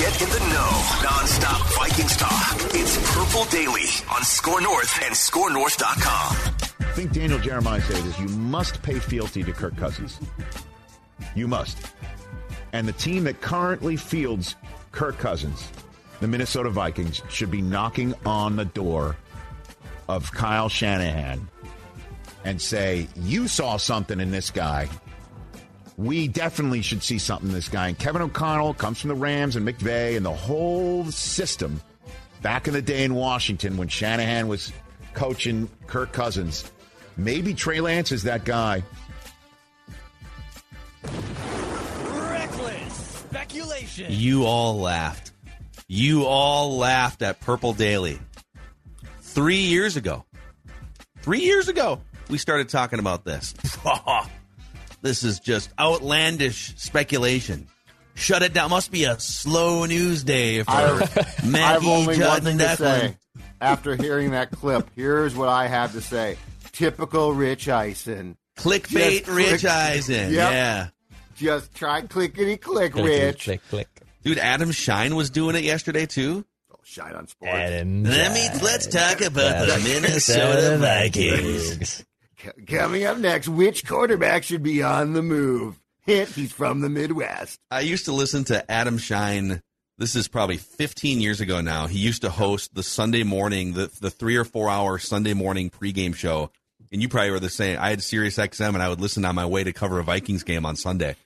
[0.00, 0.82] Get in the know.
[1.02, 2.56] Non-stop Vikings talk.
[2.72, 6.36] It's Purple Daily on SKOR North and ScoreNorth.com.
[6.80, 8.18] I think Daniel Jeremiah said this.
[8.18, 10.18] You must pay fealty to Kirk Cousins.
[11.34, 11.76] You must.
[12.72, 14.56] And the team that currently fields
[14.90, 15.68] Kirk Cousins,
[16.20, 19.16] the Minnesota Vikings, should be knocking on the door
[20.08, 21.46] of Kyle Shanahan
[22.46, 24.88] and say, You saw something in this guy
[26.00, 27.88] we definitely should see something this guy.
[27.88, 31.82] And Kevin O'Connell comes from the Rams and McVay and the whole system
[32.40, 34.72] back in the day in Washington when Shanahan was
[35.12, 36.70] coaching Kirk Cousins.
[37.18, 38.82] Maybe Trey Lance is that guy.
[42.04, 44.06] Reckless speculation.
[44.08, 45.32] You all laughed.
[45.86, 48.18] You all laughed at Purple Daily.
[49.20, 50.24] Three years ago.
[51.18, 53.54] Three years ago, we started talking about this.
[55.02, 57.68] This is just outlandish speculation.
[58.14, 58.70] Shut it down.
[58.70, 63.16] Must be a slow news day for I've, Maggie I've Judd one thing to Declan.
[63.60, 66.36] After hearing that clip, here's what I have to say.
[66.72, 68.36] Typical Rich Eisen.
[68.58, 70.32] Clickbait Just Rich click- Eisen.
[70.34, 70.52] Yep.
[70.52, 70.88] Yeah.
[71.36, 73.44] Just try clickety click, Rich.
[73.44, 73.88] Click, click.
[74.22, 76.44] Dude, Adam Schein was doing it yesterday too.
[76.70, 77.54] Oh, Schein on sports.
[77.54, 82.04] Adam Let me let's talk about the Minnesota Vikings.
[82.42, 85.80] C- Coming up next, which quarterback should be on the move?
[86.06, 87.58] Hint, he's from the Midwest.
[87.70, 89.62] I used to listen to Adam Schein.
[89.98, 91.86] This is probably 15 years ago now.
[91.86, 95.68] He used to host the Sunday morning, the the three or four hour Sunday morning
[95.68, 96.50] pregame show.
[96.90, 97.78] And you probably were the same.
[97.78, 100.42] I had Sirius XM, and I would listen on my way to cover a Vikings
[100.42, 101.16] game on Sunday.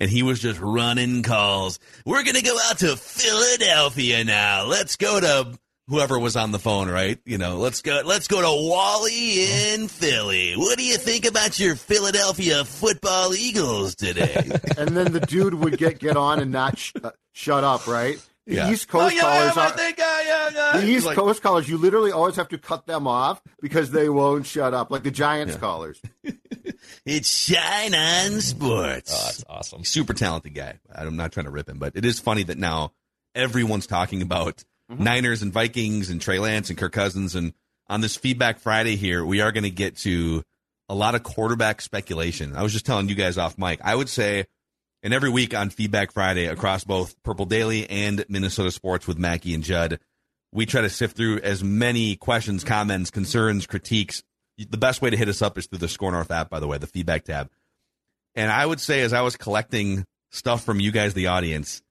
[0.00, 1.78] And he was just running calls.
[2.06, 4.64] We're gonna go out to Philadelphia now.
[4.64, 5.58] Let's go to
[5.92, 7.18] whoever was on the phone, right?
[7.26, 8.00] You know, let's go.
[8.04, 10.54] Let's go to Wally in Philly.
[10.56, 14.50] What do you think about your Philadelphia Football Eagles today?
[14.78, 18.18] And then the dude would get get on and not sh- uh, shut up, right?
[18.46, 18.70] The Yeah.
[18.72, 20.80] East Coast Oh, yeah, callers I are, think I, yeah, yeah.
[20.80, 24.08] the East like- Coast callers, you literally always have to cut them off because they
[24.08, 26.00] won't shut up, like the Giants callers.
[27.06, 29.12] It's Schein on Sports.
[29.14, 29.84] Oh, that's awesome.
[29.84, 30.78] Super talented guy.
[30.92, 32.92] I'm not trying to rip him, but it is funny that now
[33.34, 35.04] everyone's talking about Mm-hmm.
[35.04, 37.34] Niners and Vikings and Trey Lance and Kirk Cousins.
[37.34, 37.52] And
[37.88, 40.42] on this Feedback Friday here, we are going to get to
[40.88, 42.54] a lot of quarterback speculation.
[42.56, 43.80] I was just telling you guys off mic.
[43.82, 44.46] I would say,
[45.02, 49.54] and every week on Feedback Friday across both Purple Daily and Minnesota Sports with Mackey
[49.54, 49.98] and Judd,
[50.52, 54.22] we try to sift through as many questions, comments, concerns, critiques.
[54.58, 56.68] The best way to hit us up is through the SKOR North app, by the
[56.68, 57.48] way, the feedback tab.
[58.34, 61.82] And I would say, as I was collecting stuff from you guys, the audience,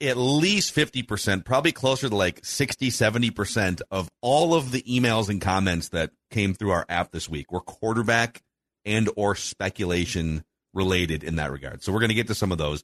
[0.00, 5.40] at least 50%, probably closer to like 60, 70% of all of the emails and
[5.40, 8.42] comments that came through our app this week were quarterback
[8.84, 11.82] and or speculation related in that regard.
[11.82, 12.82] So we're going to get to some of those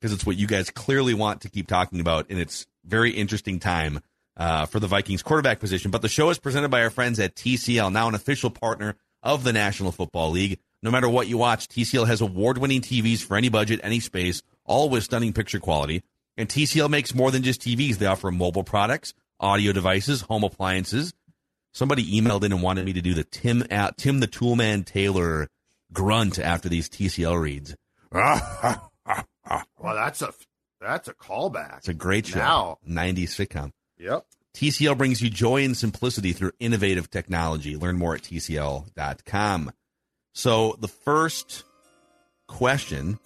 [0.00, 2.26] because it's what you guys clearly want to keep talking about.
[2.28, 4.00] And it's very interesting time
[4.36, 5.90] uh, for the Vikings quarterback position.
[5.90, 9.44] But the show is presented by our friends at TCL, now an official partner of
[9.44, 10.58] the National Football League.
[10.82, 14.42] No matter what you watch, TCL has award winning TVs for any budget, any space,
[14.64, 16.02] all with stunning picture quality.
[16.36, 17.96] And TCL makes more than just TVs.
[17.96, 21.12] They offer mobile products, audio devices, home appliances.
[21.72, 25.48] Somebody emailed in and wanted me to do the Tim uh, Tim the Toolman Taylor
[25.92, 27.76] grunt after these TCL reads.
[29.78, 30.32] Well, that's a
[30.80, 31.78] that's a callback.
[31.78, 32.38] It's a great show.
[32.38, 32.78] Now.
[32.88, 33.72] 90s sitcom.
[33.98, 34.24] Yep.
[34.54, 37.76] TCL brings you joy and simplicity through innovative technology.
[37.76, 39.72] Learn more at TCL.com.
[40.34, 41.64] So the first
[42.48, 43.18] question,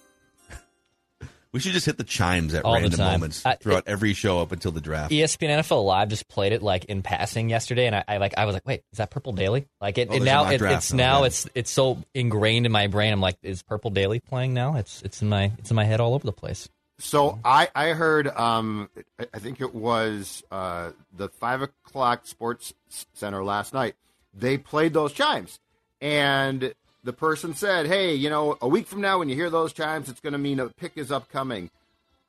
[1.53, 3.13] we should just hit the chimes at All random time.
[3.13, 5.11] moments Uh, throughout every show up until the draft.
[5.13, 8.45] ESPN NFL Live just played it like in passing yesterday, and I, I like I
[8.45, 9.67] was like, wait, is that Purple Daily?
[9.81, 11.27] Like it, Oh, it now it, it's now, now yeah.
[11.27, 13.13] it's it's so ingrained in my brain.
[13.13, 14.77] I'm like, is Purple Daily playing now?
[14.77, 16.69] It's it's in my it's in my head all over the place.
[16.99, 18.89] So I I heard um
[19.21, 22.73] I- I think it was uh the five o'clock Sports
[23.15, 23.95] Center last night.
[24.35, 25.59] They played those chimes,
[26.01, 26.75] and
[27.06, 30.08] the person said, "Hey, you know, a week from now, when you hear those chimes,
[30.08, 31.70] it's going to mean a pick is upcoming."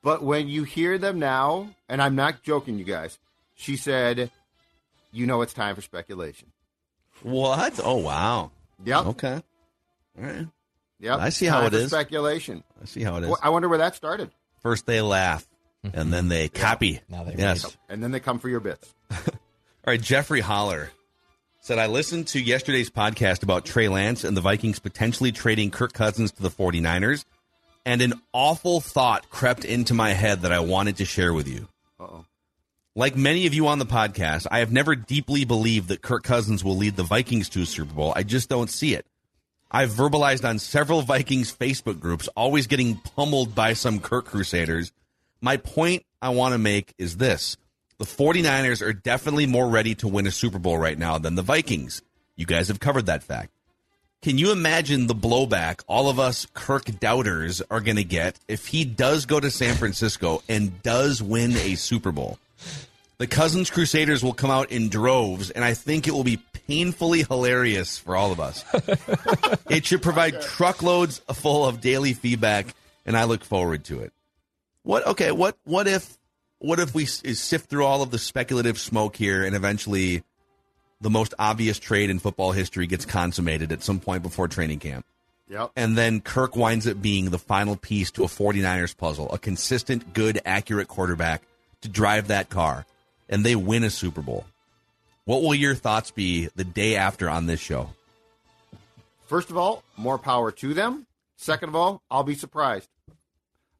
[0.02, 3.18] But when you hear them now, and I'm not joking, you guys,
[3.54, 4.30] she said,
[5.12, 6.52] "You know, it's time for speculation."
[7.22, 7.80] What?
[7.82, 8.52] Oh wow.
[8.84, 9.06] Yep.
[9.06, 9.42] Okay.
[10.18, 10.46] All right.
[11.00, 11.18] Yep.
[11.18, 11.88] I see how Time it.
[11.88, 12.62] Speculation.
[12.80, 13.28] I see how it is.
[13.28, 14.30] Well, I wonder where that started.
[14.62, 15.46] First they laugh,
[15.92, 17.00] and then they copy.
[17.08, 17.64] Now they yes.
[17.64, 17.74] read.
[17.88, 18.94] And then they come for your bits.
[19.10, 19.18] All
[19.86, 20.90] right, Jeffrey Holler
[21.68, 25.92] said, I listened to yesterday's podcast about Trey Lance and the Vikings potentially trading Kirk
[25.92, 27.26] Cousins to the 49ers,
[27.84, 31.68] and an awful thought crept into my head that I wanted to share with you.
[32.00, 32.24] Uh-oh.
[32.96, 36.64] Like many of you on the podcast, I have never deeply believed that Kirk Cousins
[36.64, 38.14] will lead the Vikings to a Super Bowl.
[38.16, 39.04] I just don't see it.
[39.70, 44.90] I've verbalized on several Vikings Facebook groups, always getting pummeled by some Kirk Crusaders.
[45.42, 47.58] My point I want to make is this
[47.98, 51.42] the 49ers are definitely more ready to win a Super Bowl right now than the
[51.42, 52.00] Vikings.
[52.36, 53.50] You guys have covered that fact.
[54.22, 58.66] Can you imagine the blowback all of us Kirk doubters are going to get if
[58.66, 62.38] he does go to San Francisco and does win a Super Bowl?
[63.18, 67.24] The Cousins Crusaders will come out in droves, and I think it will be painfully
[67.24, 68.64] hilarious for all of us.
[69.68, 72.74] it should provide truckloads full of daily feedback,
[73.04, 74.12] and I look forward to it.
[74.84, 75.04] What?
[75.06, 75.32] Okay.
[75.32, 75.56] What?
[75.64, 76.16] What if?
[76.60, 80.24] What if we sift through all of the speculative smoke here, and eventually,
[81.00, 85.06] the most obvious trade in football history gets consummated at some point before training camp?
[85.50, 85.70] Yep.
[85.76, 90.12] and then Kirk winds up being the final piece to a 49ers puzzle, a consistent,
[90.12, 91.42] good, accurate quarterback
[91.80, 92.84] to drive that car,
[93.30, 94.44] and they win a Super Bowl.
[95.24, 97.90] What will your thoughts be the day after on this show?
[99.26, 101.06] First of all, more power to them.
[101.36, 102.88] Second of all, I'll be surprised.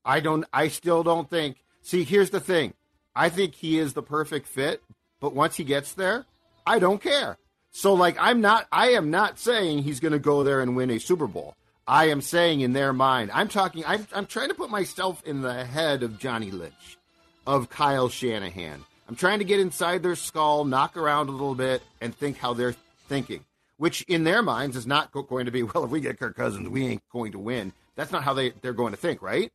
[0.04, 1.56] I don't I still don't think
[1.88, 2.74] See, here's the thing.
[3.16, 4.82] I think he is the perfect fit,
[5.20, 6.26] but once he gets there,
[6.66, 7.38] I don't care.
[7.70, 10.90] So like I'm not I am not saying he's going to go there and win
[10.90, 11.54] a Super Bowl.
[11.86, 13.30] I am saying in their mind.
[13.32, 16.98] I'm talking I'm I'm trying to put myself in the head of Johnny Lynch,
[17.46, 18.84] of Kyle Shanahan.
[19.08, 22.52] I'm trying to get inside their skull, knock around a little bit and think how
[22.52, 22.76] they're
[23.08, 23.46] thinking
[23.78, 26.68] which in their minds is not going to be well if we get Kirk Cousins
[26.68, 29.50] we ain't going to win that's not how they they're going to think right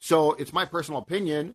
[0.00, 1.54] so it's my personal opinion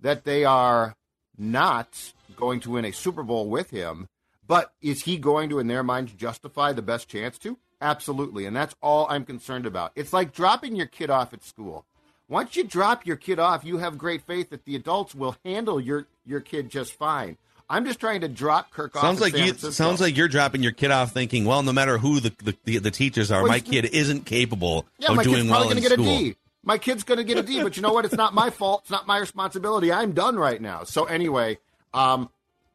[0.00, 0.94] that they are
[1.36, 4.08] not going to win a Super Bowl with him
[4.50, 7.56] but is he going to in their minds justify the best chance to?
[7.80, 9.92] Absolutely and that's all I'm concerned about.
[9.94, 11.86] It's like dropping your kid off at school.
[12.28, 15.80] Once you drop your kid off you have great faith that the adults will handle
[15.80, 17.36] your your kid just fine.
[17.68, 19.02] I'm just trying to drop Kirk off.
[19.02, 22.18] Sounds like you, sounds like you're dropping your kid off, thinking, "Well, no matter who
[22.18, 22.32] the
[22.64, 25.82] the, the, teachers are, Well, my kid isn't capable Yeah, of doing well in going
[25.82, 26.32] to get school."
[26.62, 28.04] My kid's going to get a D, but you know what?
[28.04, 28.82] It's not my fault.
[28.82, 29.92] It's not my responsibility.
[29.92, 30.84] I'm done right now.
[30.84, 31.58] So anyway,
[31.94, 32.28] um,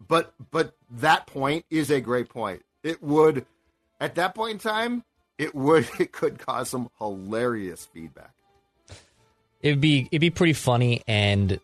[0.07, 2.63] but but that point is a great point.
[2.83, 3.45] It would,
[3.99, 5.03] at that point in time,
[5.37, 8.31] it would it could cause some hilarious feedback.
[9.61, 11.59] It'd be it'd be pretty funny, and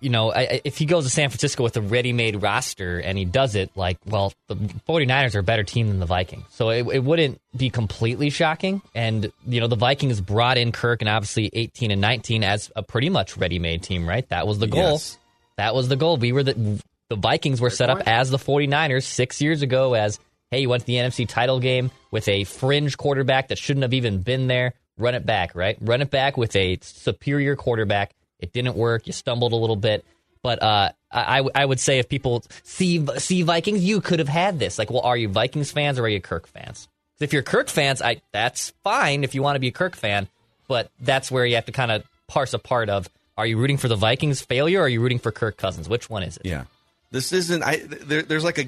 [0.00, 3.16] you know, I, I- if he goes to San Francisco with a ready-made roster and
[3.18, 6.70] he does it, like, well, the 49ers are a better team than the Vikings, so
[6.70, 8.82] it, it wouldn't be completely shocking.
[8.94, 12.82] And you know, the Vikings brought in Kirk and obviously 18 and 19 as a
[12.82, 14.28] pretty much ready-made team, right?
[14.30, 14.92] That was the goal.
[14.92, 15.18] Yes.
[15.56, 16.16] That was the goal.
[16.16, 20.18] We were the the Vikings were set up as the 49ers six years ago as
[20.50, 23.94] hey, you went to the NFC title game with a fringe quarterback that shouldn't have
[23.94, 24.74] even been there.
[24.98, 25.76] Run it back, right?
[25.80, 28.12] Run it back with a superior quarterback.
[28.40, 29.06] It didn't work.
[29.06, 30.04] You stumbled a little bit.
[30.42, 34.58] But uh, I, I would say if people see see Vikings, you could have had
[34.58, 34.78] this.
[34.78, 36.88] Like, well, are you Vikings fans or are you Kirk fans?
[37.20, 40.28] If you're Kirk fans, I that's fine if you want to be a Kirk fan,
[40.66, 43.88] but that's where you have to kind of parse apart of are you rooting for
[43.88, 45.88] the Vikings failure or are you rooting for Kirk Cousins?
[45.88, 46.46] Which one is it?
[46.46, 46.64] Yeah,
[47.10, 47.62] this isn't.
[47.62, 48.66] I there, there's like a,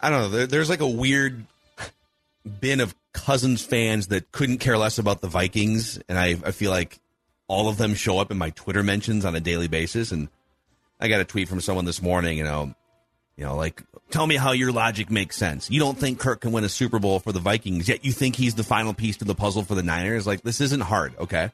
[0.00, 0.28] I don't know.
[0.30, 1.44] There, there's like a weird
[2.60, 6.70] bin of Cousins fans that couldn't care less about the Vikings, and I I feel
[6.70, 6.98] like
[7.48, 10.12] all of them show up in my Twitter mentions on a daily basis.
[10.12, 10.28] And
[11.00, 12.38] I got a tweet from someone this morning.
[12.38, 12.74] You know,
[13.36, 15.70] you know, like tell me how your logic makes sense.
[15.70, 18.36] You don't think Kirk can win a Super Bowl for the Vikings, yet you think
[18.36, 20.26] he's the final piece to the puzzle for the Niners.
[20.26, 21.50] Like this isn't hard, okay?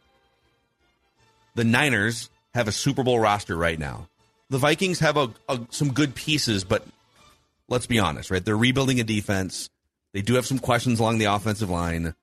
[1.54, 4.08] The Niners have a Super Bowl roster right now.
[4.50, 6.84] The Vikings have a, a, some good pieces, but
[7.68, 8.44] let's be honest, right?
[8.44, 9.70] They're rebuilding a defense.
[10.12, 12.14] They do have some questions along the offensive line.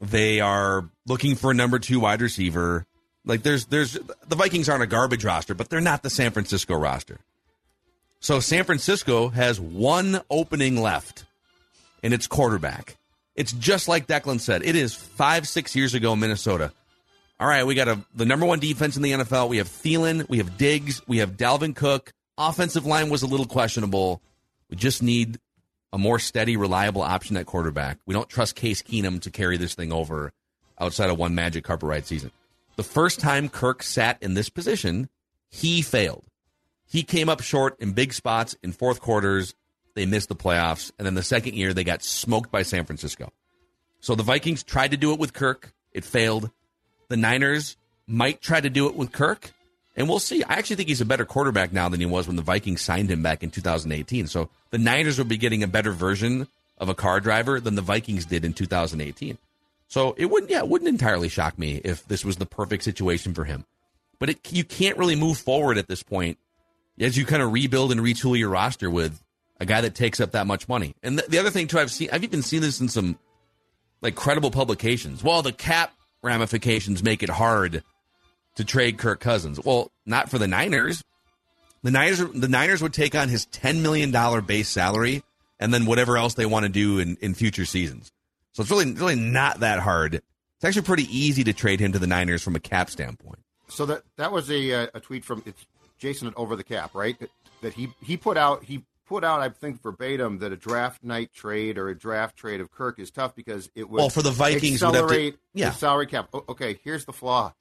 [0.00, 2.86] They are looking for a number two wide receiver.
[3.24, 6.74] Like there's there's the Vikings aren't a garbage roster, but they're not the San Francisco
[6.74, 7.20] roster.
[8.20, 11.24] So San Francisco has one opening left,
[12.02, 12.96] and it's quarterback.
[13.34, 14.62] It's just like Declan said.
[14.64, 16.72] It is five, six years ago, Minnesota.
[17.40, 19.48] all right, we got a, the number one defense in the NFL.
[19.48, 22.12] We have Thielen, we have Diggs, we have Dalvin Cook.
[22.38, 24.22] Offensive line was a little questionable.
[24.70, 25.38] We just need
[25.94, 27.98] a more steady, reliable option at quarterback.
[28.04, 30.32] We don't trust Case Keenum to carry this thing over
[30.76, 32.32] outside of one magic carpet ride season.
[32.74, 35.08] The first time Kirk sat in this position,
[35.48, 36.24] he failed.
[36.84, 39.54] He came up short in big spots in fourth quarters.
[39.94, 40.90] They missed the playoffs.
[40.98, 43.32] And then the second year, they got smoked by San Francisco.
[44.00, 45.72] So the Vikings tried to do it with Kirk.
[45.92, 46.50] It failed.
[47.08, 47.76] The Niners
[48.08, 49.52] might try to do it with Kirk.
[49.96, 50.42] And we'll see.
[50.42, 53.10] I actually think he's a better quarterback now than he was when the Vikings signed
[53.10, 54.26] him back in 2018.
[54.26, 56.48] So the Niners will be getting a better version
[56.78, 59.38] of a car driver than the Vikings did in 2018.
[59.86, 63.34] So it wouldn't, yeah, it wouldn't entirely shock me if this was the perfect situation
[63.34, 63.64] for him.
[64.18, 66.38] But it, you can't really move forward at this point
[66.98, 69.20] as you kind of rebuild and retool your roster with
[69.60, 70.96] a guy that takes up that much money.
[71.02, 73.18] And the, the other thing too, I've seen, I've even seen this in some
[74.00, 75.22] like credible publications.
[75.22, 77.84] Well, the cap ramifications make it hard
[78.56, 79.60] to trade Kirk Cousins.
[79.62, 81.02] Well, not for the Niners.
[81.82, 85.22] The Niners, the Niners would take on his ten million dollar base salary,
[85.60, 88.10] and then whatever else they want to do in, in future seasons.
[88.52, 90.14] So it's really really not that hard.
[90.14, 93.40] It's actually pretty easy to trade him to the Niners from a cap standpoint.
[93.68, 95.66] So that that was a uh, a tweet from it's
[95.98, 97.16] Jason at Over the Cap, right?
[97.60, 101.32] That he he put out he put out I think verbatim that a draft night
[101.34, 104.30] trade or a draft trade of Kirk is tough because it would well for the
[104.30, 105.70] Vikings accelerate to, yeah.
[105.70, 106.28] the salary cap.
[106.48, 107.52] okay, here's the flaw.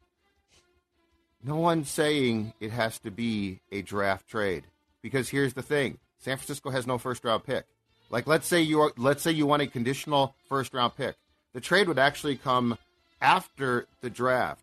[1.44, 4.64] No one's saying it has to be a draft trade
[5.02, 7.66] because here's the thing: San Francisco has no first round pick.
[8.10, 11.16] Like let's say you are, let's say you want a conditional first round pick.
[11.54, 12.78] The trade would actually come
[13.22, 14.62] after the draft.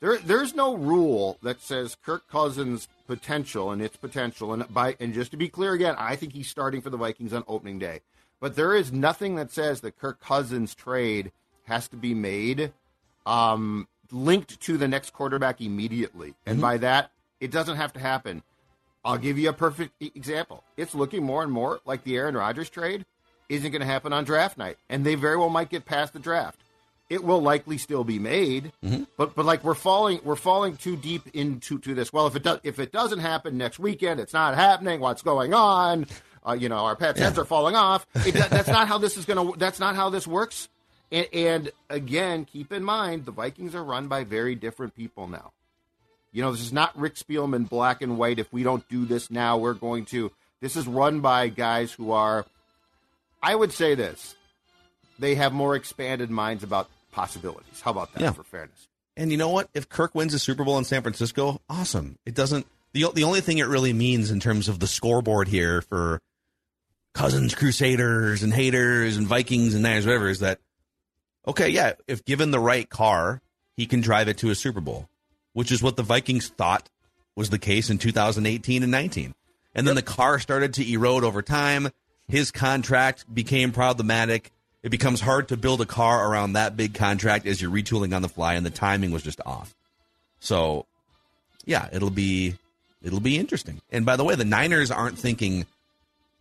[0.00, 5.14] There, there's no rule that says Kirk Cousins' potential and its potential, and by and
[5.14, 8.00] just to be clear again, I think he's starting for the Vikings on opening day.
[8.40, 11.32] But there is nothing that says that Kirk Cousins' trade
[11.64, 12.72] has to be made
[13.26, 16.34] um, linked to the next quarterback immediately.
[16.46, 16.62] And mm-hmm.
[16.62, 18.42] by that, it doesn't have to happen.
[19.04, 20.64] I'll give you a perfect example.
[20.76, 23.04] It's looking more and more like the Aaron Rodgers trade
[23.48, 26.18] isn't going to happen on draft night, and they very well might get past the
[26.18, 26.58] draft.
[27.10, 29.04] It will likely still be made, mm-hmm.
[29.18, 32.14] but but like we're falling we're falling too deep into to this.
[32.14, 35.00] Well, if it does if it doesn't happen next weekend, it's not happening.
[35.00, 36.06] What's going on?
[36.46, 37.26] Uh, you know, our pets' yeah.
[37.26, 38.06] heads are falling off.
[38.26, 39.58] It, that's not how this is going to.
[39.58, 40.70] That's not how this works.
[41.12, 45.52] And, and again, keep in mind the Vikings are run by very different people now.
[46.32, 48.40] You know, this is not Rick Spielman black and white.
[48.40, 50.32] If we don't do this now, we're going to.
[50.60, 52.44] This is run by guys who are,
[53.42, 54.34] I would say this,
[55.18, 57.80] they have more expanded minds about possibilities.
[57.80, 58.32] How about that yeah.
[58.32, 58.88] for fairness?
[59.16, 59.68] And you know what?
[59.74, 62.18] If Kirk wins a Super Bowl in San Francisco, awesome.
[62.26, 62.66] It doesn't.
[62.94, 66.20] The, the only thing it really means in terms of the scoreboard here for
[67.12, 70.58] Cousins, Crusaders, and haters, and Vikings, and Niners, whatever, is that
[71.46, 73.40] okay, yeah, if given the right car,
[73.76, 75.08] he can drive it to a Super Bowl,
[75.52, 76.88] which is what the Vikings thought
[77.36, 79.34] was the case in 2018 and 19.
[79.74, 80.04] And then yep.
[80.04, 81.90] the car started to erode over time.
[82.28, 84.50] His contract became problematic.
[84.82, 88.22] It becomes hard to build a car around that big contract as you're retooling on
[88.22, 89.74] the fly, and the timing was just off.
[90.40, 90.86] So,
[91.64, 92.54] yeah, it'll be
[93.02, 93.80] it'll be interesting.
[93.90, 95.66] And by the way, the Niners aren't thinking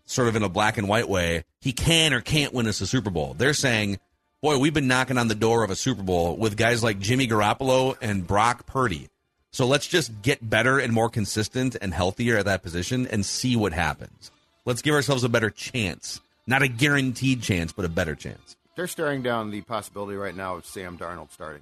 [0.06, 1.46] sort of in a black and white way.
[1.62, 3.34] He can or can't win us a Super Bowl.
[3.38, 4.00] They're saying
[4.44, 7.28] boy, we've been knocking on the door of a Super Bowl with guys like Jimmy
[7.30, 9.08] Garoppolo and Brock Purdy.
[9.52, 13.56] So let's just get better and more consistent and healthier at that position and see
[13.56, 14.32] what happens.
[14.66, 16.20] Let's give ourselves a better chance.
[16.46, 18.58] Not a guaranteed chance, but a better chance.
[18.76, 21.62] They're staring down the possibility right now of Sam Darnold starting.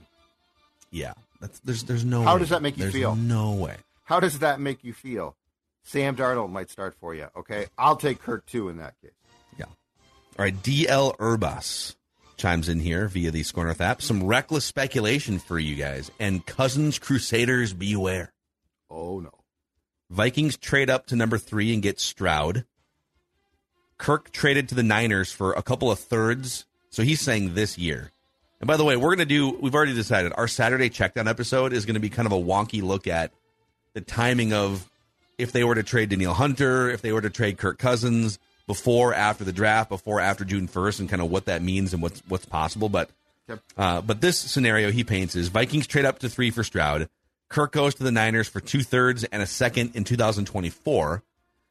[0.89, 1.13] Yeah.
[1.63, 2.39] there's there's no How way.
[2.39, 3.15] does that make you there's feel?
[3.15, 3.75] No way.
[4.05, 5.35] How does that make you feel?
[5.83, 7.67] Sam Darnold might start for you, okay?
[7.77, 9.11] I'll take Kirk too in that case.
[9.59, 9.65] Yeah.
[9.65, 11.95] All right, DL Urbas
[12.41, 14.01] chimes in here via the SKOR North app.
[14.01, 16.10] Some reckless speculation for you guys.
[16.19, 18.33] And Cousins Crusaders beware.
[18.89, 19.31] Oh, no.
[20.10, 22.65] Vikings trade up to number three and get Stroud.
[23.98, 26.65] Kirk traded to the Niners for a couple of thirds.
[26.89, 28.12] So he's saying this year.
[28.60, 31.74] And by the way, we're going to do, we've already decided our Saturday checkdown episode
[31.74, 33.31] is going to be kind of a wonky look at
[33.93, 34.89] the timing of
[35.38, 38.39] if they were to trade Danielle Hunter, if they were to trade Kirk Cousins,
[38.71, 42.01] before, after the draft, before, after June first, and kind of what that means and
[42.01, 42.87] what's what's possible.
[42.87, 43.09] But
[43.75, 47.09] uh, but this scenario he paints is Vikings trade up to three for Stroud.
[47.49, 51.21] Kirk goes to the Niners for two thirds and a second in 2024.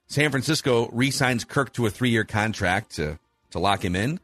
[0.08, 3.18] San Francisco re-signs Kirk to a three-year contract to
[3.52, 4.20] to lock him in.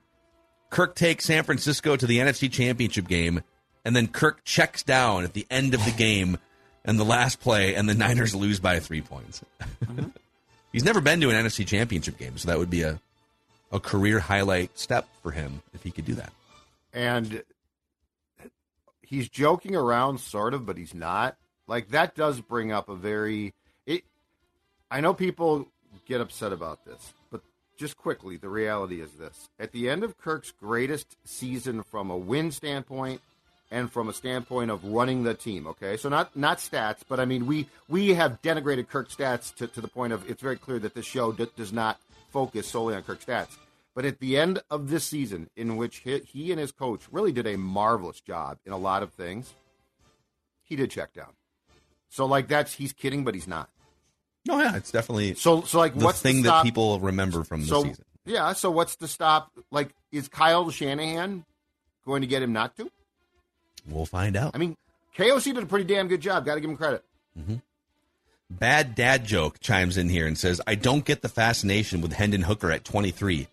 [0.69, 3.41] Kirk takes San Francisco to the NFC Championship game,
[3.87, 6.37] and then Kirk checks down at the end of the game
[6.85, 9.43] and the last play, and the Niners lose by three points.
[9.83, 10.09] Mm-hmm.
[10.77, 13.01] He's never been to an NFC Championship game, so that would be a
[13.73, 16.31] a career highlight step for him if he could do that.
[16.93, 17.43] And
[19.01, 21.39] he's joking around, sort of, but he's not.
[21.67, 23.55] Like that does bring up a very.
[23.87, 24.05] It.
[24.91, 25.67] I know people
[26.07, 27.41] get upset about this, but
[27.79, 32.19] just quickly, the reality is this: at the end of Kirk's greatest season from a
[32.19, 33.23] win standpoint
[33.71, 35.67] and from a standpoint of running the team.
[35.67, 39.67] Okay, so not not stats, but I mean we we have denigrated Kirk's stats to,
[39.67, 42.95] to the point of it's very clear that this show d- does not focus solely
[42.95, 43.57] on Kirk's stats.
[43.95, 47.33] But at the end of this season, in which he, he and his coach really
[47.33, 49.55] did a marvelous job in a lot of things,
[50.63, 51.33] he did check down.
[52.11, 53.71] So like that's he's kidding, but he's not.
[54.47, 57.67] No, yeah, it's definitely So so like the what's thing that people remember from the
[57.67, 58.05] so season.
[58.25, 58.53] yeah.
[58.53, 59.51] So what's the stop?
[59.71, 61.45] Like is Kyle Shanahan
[62.05, 62.91] going to get him not to?
[63.89, 64.53] We'll find out.
[64.55, 64.77] I mean,
[65.17, 66.45] KOC did a pretty damn good job.
[66.45, 67.05] Got to give him credit.
[67.39, 67.57] Mm-hmm.
[68.49, 72.43] Bad dad joke chimes in here and says, I don't get the fascination with Hendon
[72.43, 73.49] Hooker at 23.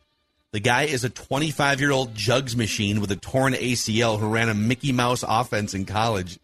[0.51, 4.49] The guy is a 25 year old jugs machine with a torn ACL who ran
[4.49, 6.39] a Mickey Mouse offense in college.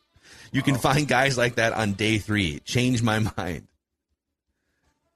[0.52, 0.80] You can oh.
[0.80, 2.60] find guys like that on day three.
[2.62, 3.68] Change my mind.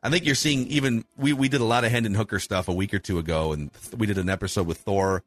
[0.03, 2.73] I think you're seeing even we, we did a lot of Hendon Hooker stuff a
[2.73, 5.23] week or two ago, and th- we did an episode with Thor.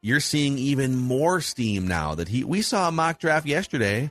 [0.00, 2.44] You're seeing even more steam now that he.
[2.44, 4.10] We saw a mock draft yesterday.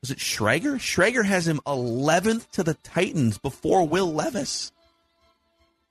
[0.00, 0.76] Was it Schrager?
[0.76, 4.72] Schrager has him 11th to the Titans before Will Levis.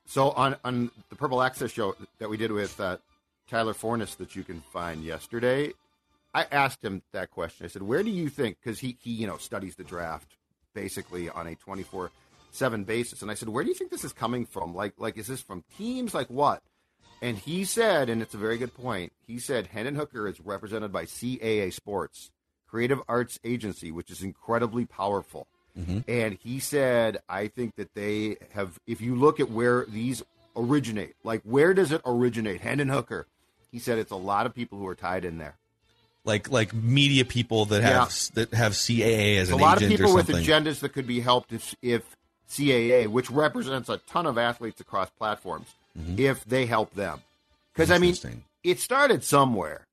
[0.04, 2.98] So on on the Purple Access show that we did with uh,
[3.48, 5.72] Tyler Forness that you can find yesterday,
[6.34, 7.64] I asked him that question.
[7.64, 10.36] I said, "Where do you think?" Because he he you know studies the draft
[10.74, 12.10] basically on a twenty four
[12.50, 14.74] seven basis, and I said, "Where do you think this is coming from?
[14.74, 16.12] Like like is this from teams?
[16.12, 16.62] Like what?"
[17.22, 19.12] And he said, and it's a very good point.
[19.26, 22.32] He said Hendon Hooker is represented by CAA Sports,
[22.66, 25.46] Creative Arts Agency, which is incredibly powerful.
[25.78, 26.00] Mm-hmm.
[26.08, 30.22] And he said, I think that they have, if you look at where these
[30.56, 32.60] originate, like where does it originate?
[32.60, 33.26] Hendon Hooker.
[33.70, 35.56] He said it's a lot of people who are tied in there.
[36.24, 39.88] Like like media people that have that have CAA as It's a an lot of
[39.88, 42.16] people with agendas that could be helped if, if
[42.50, 45.68] CAA, which represents a ton of athletes across platforms,
[46.16, 47.20] if they help them.
[47.72, 48.14] Because I mean,
[48.62, 49.86] it started somewhere.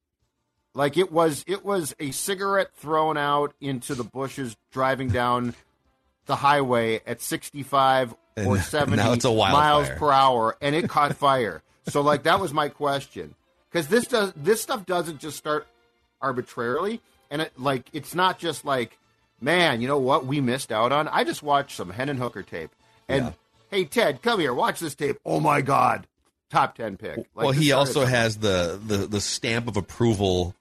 [0.73, 5.55] Like it was, it was a cigarette thrown out into the bushes driving down
[6.25, 8.17] the highway at 65 or
[8.55, 9.97] And 70 now a miles wildfire.
[9.97, 11.61] per hour, and it caught fire.
[11.87, 13.33] So, like, that was my question.
[13.71, 15.67] Because this does this stuff doesn't just start
[16.21, 18.97] arbitrarily, and it like it's not just like,
[19.41, 21.07] man, you know what we missed out on?
[21.07, 22.71] I just watched some Hendon Hooker tape,
[23.07, 23.31] and Yeah.
[23.71, 25.17] Hey, Ted, come here, watch this tape.
[25.25, 26.07] Oh my God,
[26.49, 27.17] top ten pick.
[27.17, 30.55] Like, well, he also has the, the the stamp of approval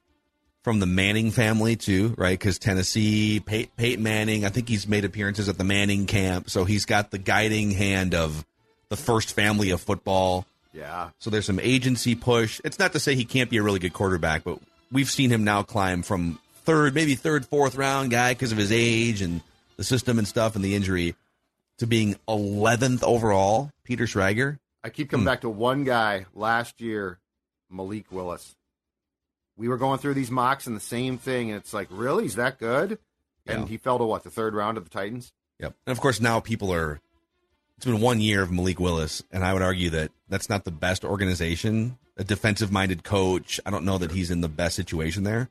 [0.65, 2.39] from the Manning family too, right?
[2.39, 6.65] Because Tennessee, Pey- Peyton Manning, I think he's made appearances at the Manning camp, so
[6.65, 8.45] he's got the guiding hand of
[8.89, 10.47] the first family of football.
[10.73, 11.11] yeah.
[11.19, 12.61] So there's some agency push.
[12.65, 14.59] It's not to say he can't be a really good quarterback, but
[14.91, 18.73] we've seen him now climb from third, maybe third, fourth round guy because of his
[18.73, 19.41] age and
[19.77, 21.15] the system and stuff and the injury
[21.79, 23.71] to being 11th overall.
[23.85, 24.59] Peter Schrager.
[24.85, 25.13] I keep Hmm.
[25.13, 27.19] coming back to one guy last year,
[27.71, 28.55] Malik Willis.
[29.57, 32.37] We were going through these mocks and the same thing, and it's like, really, he's
[32.37, 32.99] that good?
[33.47, 33.67] And Yeah.
[33.67, 35.33] he fell to what the third round of the Titans.
[35.59, 35.75] Yep.
[35.87, 37.01] And of course, now people are.
[37.77, 40.71] It's been one year of Malik Willis, and I would argue that that's not the
[40.71, 41.97] best organization.
[42.17, 43.61] A defensive minded coach.
[43.65, 45.49] I don't know that he's in the best situation there.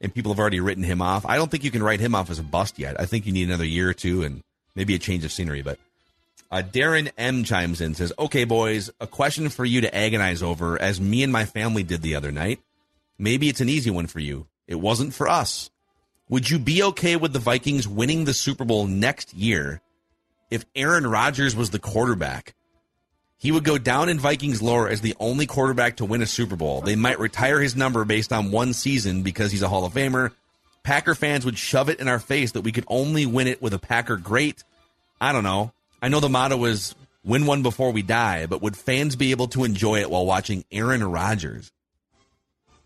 [0.00, 1.24] And people have already written him off.
[1.26, 2.98] I don't think you can write him off as a bust yet.
[3.00, 4.42] I think you need another year or two and
[4.76, 5.62] maybe a change of scenery.
[5.62, 5.80] But
[6.50, 10.80] uh, Darren M chimes in says, "Okay, boys, a question for you to agonize over,
[10.80, 12.60] as me and my family did the other night.
[13.18, 14.46] Maybe it's an easy one for you.
[14.68, 15.70] It wasn't for us.
[16.28, 19.80] Would you be okay with the Vikings winning the Super Bowl next year
[20.50, 22.54] if Aaron Rodgers was the quarterback?
[23.38, 26.56] He would go down in Vikings lore as the only quarterback to win a Super
[26.56, 26.80] Bowl.
[26.80, 30.32] They might retire his number based on one season because he's a Hall of Famer.
[30.86, 33.74] Packer fans would shove it in our face that we could only win it with
[33.74, 34.62] a Packer great.
[35.20, 35.72] I don't know.
[36.00, 36.94] I know the motto is
[37.24, 40.64] win one before we die, but would fans be able to enjoy it while watching
[40.70, 41.72] Aaron Rodgers?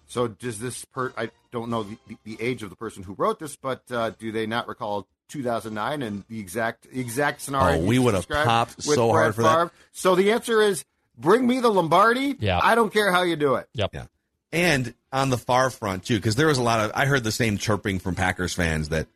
[0.06, 1.12] So does this per?
[1.14, 4.32] I don't know the, the age of the person who wrote this, but uh, do
[4.32, 7.82] they not recall 2009 and the exact the exact scenario?
[7.82, 9.54] Oh, we would have popped so Brett hard for that.
[9.54, 9.72] Favre?
[9.92, 10.86] So the answer is
[11.18, 12.34] bring me the Lombardi.
[12.40, 12.60] Yeah.
[12.62, 13.68] I don't care how you do it.
[13.74, 13.90] Yep.
[13.92, 14.06] Yeah.
[14.52, 17.32] And on the Favre front too, because there was a lot of I heard the
[17.32, 19.06] same chirping from Packers fans that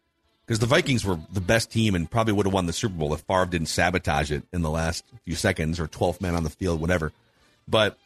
[0.47, 3.15] because the Vikings were the best team and probably would have won the Super Bowl
[3.15, 6.51] if Favre didn't sabotage it in the last few seconds or 12th man on the
[6.51, 7.13] field, whatever.
[7.67, 7.99] But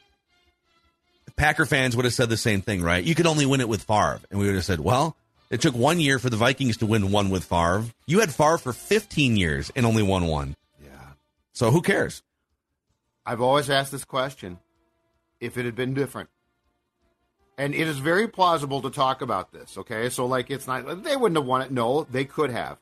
[1.37, 3.03] Packer fans would have said the same thing, right?
[3.03, 5.17] You could only win it with Favre, and we would have said, well,
[5.51, 7.85] it took one year for the Vikings to win one with Favre.
[8.07, 10.55] You had Favre for 15 years and only won one.
[10.83, 10.91] Yeah.
[11.53, 12.23] So who cares?
[13.25, 14.59] I've always asked this question:
[15.41, 16.29] If it had been different,
[17.59, 19.77] and it is very plausible to talk about this.
[19.77, 21.71] Okay, so like it's not they wouldn't have won it.
[21.71, 22.79] No, they could have.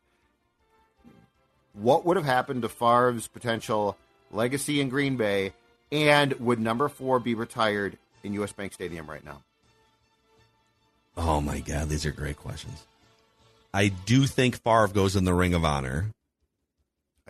[1.73, 3.97] What would have happened to Favre's potential
[4.31, 5.55] legacy in Green Bay,
[5.91, 8.53] and would number four be retired in U.S.
[8.53, 9.43] Bank Stadium right now?
[11.17, 12.85] Oh my God, these are great questions.
[13.73, 16.11] I do think Favre goes in the Ring of Honor.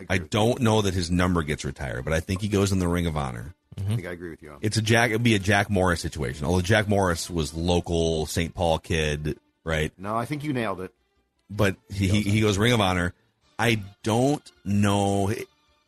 [0.09, 2.87] I don't know that his number gets retired, but I think he goes in the
[2.87, 3.55] Ring of Honor.
[3.77, 3.83] you.
[3.83, 4.59] I think I agree with you on.
[4.61, 5.09] It's a Jack.
[5.09, 6.45] It'd be a Jack Morris situation.
[6.45, 8.53] Although Jack Morris was local St.
[8.53, 9.91] Paul kid, right?
[9.97, 10.93] No, I think you nailed it.
[11.49, 13.13] But he he, he goes Ring of Honor.
[13.57, 15.33] I don't know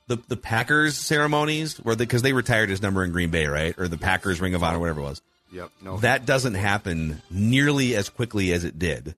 [0.08, 3.78] the the Packers ceremonies where because they retired his number in Green Bay, right?
[3.78, 5.22] Or the Packers Ring of Honor, whatever it was.
[5.52, 5.72] Yep.
[5.82, 5.98] No.
[5.98, 9.16] That doesn't happen nearly as quickly as it did,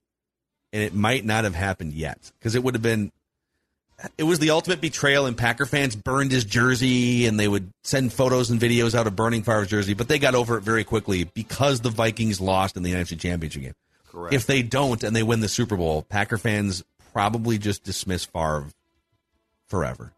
[0.71, 3.11] and it might not have happened yet because it would have been.
[4.17, 8.13] It was the ultimate betrayal, and Packer fans burned his jersey, and they would send
[8.13, 9.93] photos and videos out of burning Favre's jersey.
[9.93, 13.61] But they got over it very quickly because the Vikings lost in the NFC Championship
[13.61, 13.75] game.
[14.09, 14.33] Correct.
[14.33, 16.83] If they don't and they win the Super Bowl, Packer fans
[17.13, 18.67] probably just dismiss Favre
[19.67, 20.11] forever.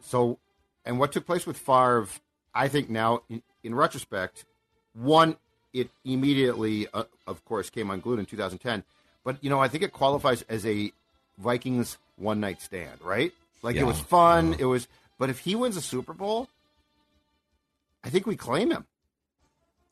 [0.00, 0.38] So,
[0.84, 2.08] and what took place with Favre,
[2.54, 4.44] I think now, in, in retrospect,
[4.94, 5.36] one,
[5.72, 8.84] it immediately, uh, of course, came unglued in 2010.
[9.24, 10.92] But, you know, I think it qualifies as a
[11.38, 13.32] Vikings one night stand, right?
[13.62, 13.82] Like Yeah.
[13.82, 14.54] it was fun.
[14.58, 14.86] It was,
[15.18, 16.48] but if he wins a Super Bowl,
[18.04, 18.86] I think we claim him.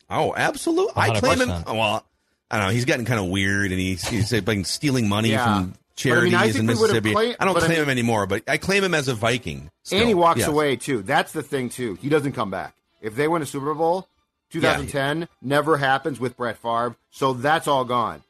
[0.08, 0.92] Oh, absolutely.
[0.96, 1.48] I claim him.
[1.48, 1.66] 100%.
[1.66, 2.04] Well,
[2.50, 2.72] I don't know.
[2.72, 5.44] He's getting kind of weird, and he's he's like stealing money Yeah.
[5.44, 7.12] from But, I mean, I charities in Mississippi.
[7.12, 9.14] claimed- I don't but I claim mean- him anymore, but I claim him as a
[9.14, 9.70] Viking.
[9.82, 9.98] still.
[9.98, 10.48] And he walks Yes.
[10.48, 11.02] away, too.
[11.02, 11.98] That's the thing, too.
[12.00, 12.74] He doesn't come back.
[13.00, 14.06] If they win a Super Bowl,
[14.50, 16.94] 2010 never happens with Brett Favre.
[17.10, 18.22] So that's all gone.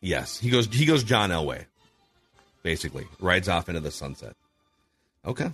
[0.00, 0.66] Yes, he goes.
[0.70, 1.64] He goes John Elway,
[2.66, 4.34] basically rides off into the sunset.
[5.24, 5.52] Okay,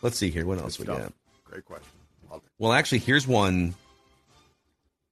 [0.00, 0.46] let's see here.
[0.46, 0.98] What else we Stuff.
[0.98, 1.12] got?
[1.44, 1.90] Great question.
[2.58, 3.74] Well, actually, here's one.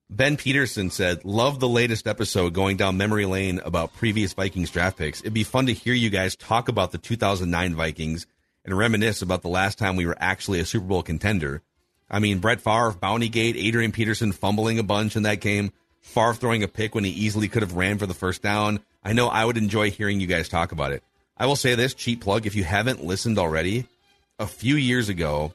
[0.08, 4.96] Ben Peterson said, Love the latest episode going down memory lane about previous Vikings draft
[4.96, 5.20] picks.
[5.20, 8.26] It'd be fun to hear you guys talk about the 2009 Vikings
[8.64, 11.60] and reminisce about the last time we were actually a Super Bowl contender.
[12.10, 16.62] I mean, Brett Favre, Bountygate, Adrian Peterson fumbling a bunch in that game, Favre throwing
[16.62, 18.80] a pick when he easily could have ran for the first down.
[19.04, 21.02] I know I would enjoy hearing you guys talk about it.
[21.40, 23.86] I will say this cheap plug if you haven't listened already,
[24.38, 25.54] a few years ago,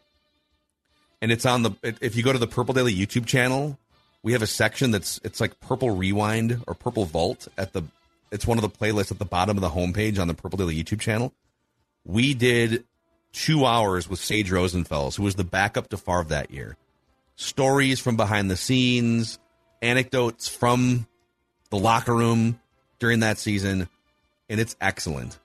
[1.21, 1.71] and it's on the
[2.01, 3.77] if you go to the Purple Daily YouTube channel,
[4.23, 7.83] we have a section that's it's like Purple Rewind or Purple Vault at the
[8.31, 10.75] it's one of the playlists at the bottom of the homepage on the Purple Daily
[10.75, 11.31] YouTube channel.
[12.03, 12.83] We did
[13.31, 16.77] two hours with Sage Rosenfels, who was the backup to Favre that year.
[17.35, 19.37] Stories from behind the scenes,
[19.83, 21.05] anecdotes from
[21.69, 22.59] the locker room
[22.97, 23.87] during that season,
[24.49, 25.37] and it's excellent.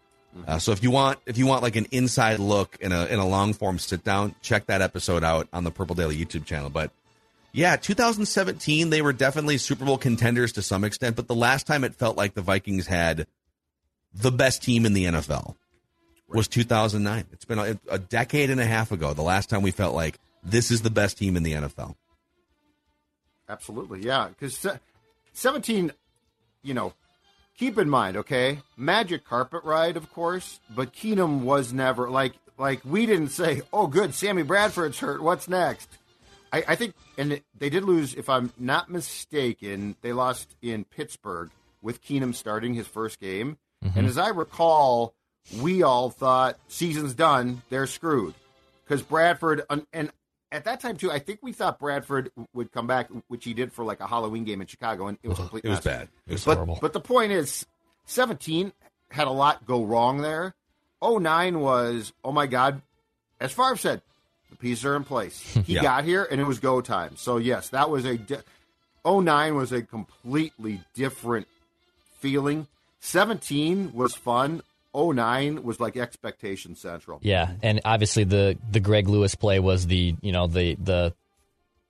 [0.46, 3.18] Uh, so if you want if you want like an inside look in a in
[3.18, 6.70] a long form sit down, check that episode out on the Purple Daily YouTube channel.
[6.70, 6.92] But
[7.52, 11.82] yeah, 2017 they were definitely Super Bowl contenders to some extent, but the last time
[11.82, 13.26] it felt like the Vikings had
[14.14, 15.56] the best team in the NFL
[16.28, 17.26] was 2009.
[17.32, 19.14] It's been a, a decade and a half ago.
[19.14, 21.96] The last time we felt like this is the best team in the NFL.
[23.48, 24.28] Absolutely, yeah.
[24.28, 24.64] Because
[25.32, 25.92] 17,
[26.62, 26.94] you know,
[27.60, 32.80] keep in mind, okay, magic carpet ride, of course, but Keenum was never like like
[32.84, 35.22] we didn't say, oh, good, Sammy Bradford's hurt.
[35.22, 35.88] What's next?
[36.52, 41.50] I, I think, and they did lose, if I'm not mistaken, they lost in Pittsburgh
[41.80, 43.56] with Keenum starting his first game.
[43.84, 43.98] Mm-hmm.
[43.98, 45.14] And as I recall,
[45.60, 48.34] we all thought season's done, they're screwed
[48.84, 50.10] because Bradford and
[50.52, 53.72] at that time too, I think we thought Bradford would come back, which he did
[53.72, 55.64] for like a Halloween game in Chicago, and it was a complete.
[55.64, 56.08] It was bad.
[56.26, 56.78] It was But horrible.
[56.80, 57.66] but the point is,
[58.04, 58.72] seventeen
[59.10, 60.54] had a lot go wrong there.
[61.02, 62.82] 09 was oh my god,
[63.40, 64.02] as Favre said,
[64.50, 65.40] the pieces are in place.
[65.64, 65.82] He Yeah.
[65.82, 67.16] got here and it was go time.
[67.16, 68.16] So yes, that was a.
[68.18, 68.42] Di-
[69.04, 71.48] 09 was a completely different
[72.18, 72.66] feeling.
[73.00, 74.60] 17 was fun.
[74.94, 77.18] 09 was like expectation central.
[77.22, 81.14] Yeah, and obviously the the Greg Lewis play was the you know the the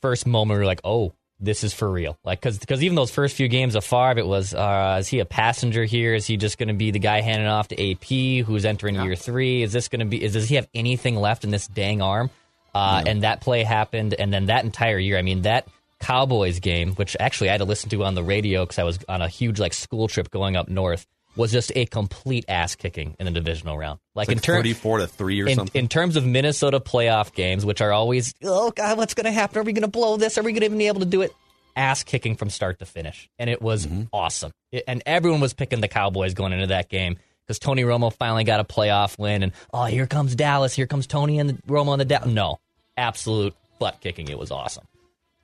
[0.02, 2.18] first moment we were like, oh, this is for real.
[2.24, 5.20] Like because because even those first few games of Favre, it was uh, is he
[5.20, 6.14] a passenger here?
[6.14, 9.16] Is he just going to be the guy handing off to AP who's entering year
[9.16, 9.62] three?
[9.62, 10.22] Is this going to be?
[10.22, 12.30] Is does he have anything left in this dang arm?
[12.74, 15.66] Uh, And that play happened, and then that entire year, I mean that.
[15.98, 18.98] Cowboys game, which actually I had to listen to on the radio because I was
[19.06, 21.06] on a huge like school trip going up north,
[21.37, 24.01] was just a complete ass kicking in the divisional round.
[24.14, 25.81] Like, like in terms 34 to 3 or in, something.
[25.81, 29.59] in terms of Minnesota playoff games, which are always, oh God, what's going to happen?
[29.59, 30.38] Are we going to blow this?
[30.38, 31.33] Are we going to be able to do it?
[31.77, 34.51] Ass kicking from start to finish, and it was awesome.
[34.73, 37.16] It- and everyone was picking the Cowboys going into that game
[37.47, 41.07] because Tony Romo finally got a playoff win, and oh, here comes Dallas, here comes
[41.07, 42.27] Tony and the, Romo and the Dallas.
[42.29, 42.59] No,
[42.97, 44.29] absolute butt kicking.
[44.29, 44.85] It was awesome.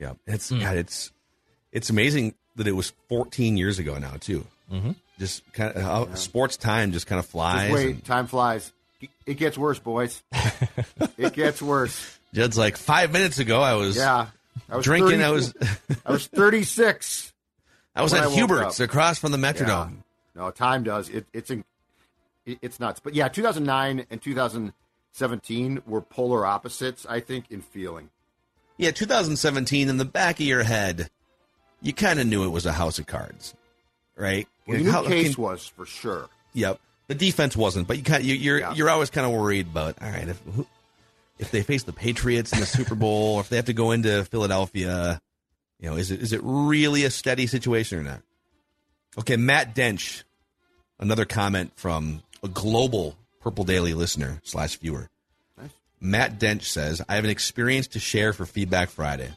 [0.00, 0.58] Yeah, it's Hmm.
[0.60, 1.12] God, it's
[1.72, 2.34] it's amazing.
[2.56, 4.44] that it was 14 years ago now too.
[4.72, 4.92] Mm-hmm.
[5.18, 7.72] Just kind of how sports time just kind of flies.
[7.72, 8.72] Wait, and time flies.
[9.24, 10.22] It gets worse, boys.
[11.18, 12.18] it gets worse.
[12.34, 13.60] Judd's like five minutes ago.
[13.60, 14.26] I was Yeah.
[14.70, 15.20] I was drinking.
[15.20, 15.54] 30 I was
[16.06, 17.32] I was 36.
[17.94, 18.84] I was at I Hubert's up.
[18.84, 19.52] across from the Yeah.
[19.52, 19.96] Metrodome.
[20.34, 21.08] No, time does.
[21.08, 21.64] It, it's in,
[22.44, 23.00] it, it's nuts.
[23.00, 28.10] But yeah, 2009 and 2017 were polar opposites, I think, in feeling.
[28.76, 29.88] Yeah, 2017.
[29.88, 31.08] In the back of your head,
[31.80, 33.54] you kind of knew it was a house of cards,
[34.14, 34.46] right?
[34.66, 36.28] Well, you knew How- Case can- was for sure.
[36.54, 36.80] Yep.
[37.08, 38.74] The defense wasn't, but you kind you, you're Yeah.
[38.74, 40.40] you're always kind of worried about all right if
[41.38, 43.92] if they face the Patriots in the Super Bowl, or if they have to go
[43.92, 45.20] into Philadelphia,
[45.78, 48.22] you know, is it is it really a steady situation or not?
[49.18, 50.24] Okay, Matt Dench,
[50.98, 55.08] another comment from a global Purple Daily listener slash viewer.
[55.56, 55.70] Nice.
[56.00, 59.30] Matt Dench says, I have an experience to share for Feedback Friday.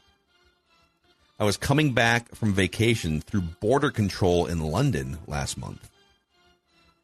[1.40, 5.88] I was coming back from vacation through border control in London last month.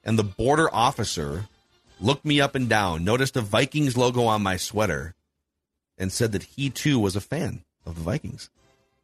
[0.05, 1.47] And the border officer
[1.99, 5.15] looked me up and down, noticed a Vikings logo on my sweater,
[5.97, 8.51] and said that he too was a fan of the Vikings.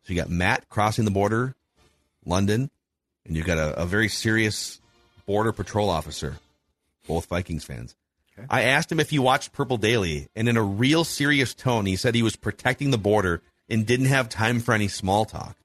[0.02, 1.54] So you got Matt crossing the border,
[2.26, 2.70] London,
[3.24, 4.82] and you've got a, a very serious
[5.24, 6.36] border patrol officer,
[7.08, 7.96] both Vikings fans.
[8.50, 11.96] I asked him if he watched Purple Daily, and in a real serious tone, he
[11.96, 13.40] said he was protecting the border
[13.72, 15.56] and didn't have time for any small talk.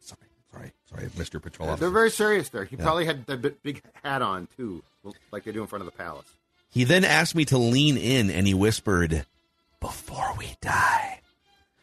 [0.00, 0.20] Sorry,
[0.52, 1.42] sorry, sorry, Mr.
[1.42, 1.80] Patrol Officer.
[1.80, 2.64] They're very serious there.
[2.64, 4.82] He probably had the big hat on, too,
[5.32, 6.28] like they do in front of the palace.
[6.70, 9.26] He then asked me to lean in and he whispered,
[9.80, 11.20] Before we die.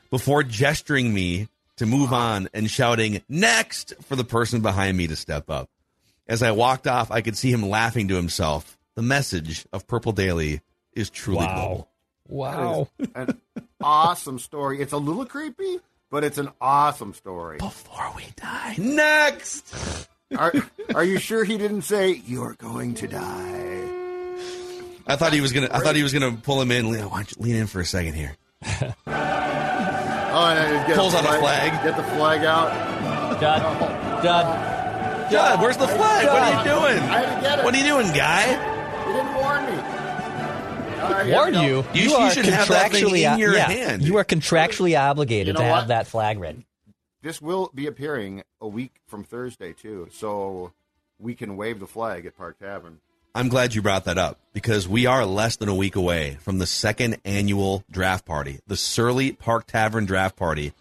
[0.09, 3.93] Before gesturing me to move on and shouting, Next!
[4.03, 5.69] for the person behind me to step up.
[6.27, 8.77] As I walked off, I could see him laughing to himself.
[8.95, 10.61] The message of Purple Daily
[10.93, 11.89] is truly global.
[12.27, 12.89] Wow.
[13.13, 13.39] An
[13.81, 14.81] awesome story.
[14.81, 17.57] It's a little creepy, but it's an awesome story.
[17.57, 18.75] Before we die.
[18.77, 20.07] Next!
[20.37, 20.53] Are,
[20.95, 23.61] are you sure he didn't say, You're going to die?
[25.07, 25.69] I thought he was gonna.
[25.71, 26.89] I thought he was gonna pull him in.
[26.89, 28.35] Why don't lean in for a second here?
[30.35, 31.83] Oh, and then Pulls out a flag.
[31.83, 33.39] Get the flag out.
[33.39, 34.21] Judd, oh.
[34.23, 36.25] Judd, Judd, where's the flag?
[36.27, 37.03] What are you doing?
[37.09, 37.65] I had to get it.
[37.65, 38.74] What are you doing, guy?
[41.11, 41.61] Right, warn we go.
[41.61, 41.85] you.
[41.93, 44.01] You- you are should have that thing contractually in your yeah, hand.
[44.03, 46.65] You are contractually obligated You know to have that flag ready.
[47.21, 50.73] This will be appearing a week from Thursday, too, so
[51.19, 52.99] we can wave the flag at Park Tavern.
[53.33, 56.57] I'm glad you brought that up because we are less than a week away from
[56.59, 60.71] the second annual draft party, the Surly Park Tavern draft party.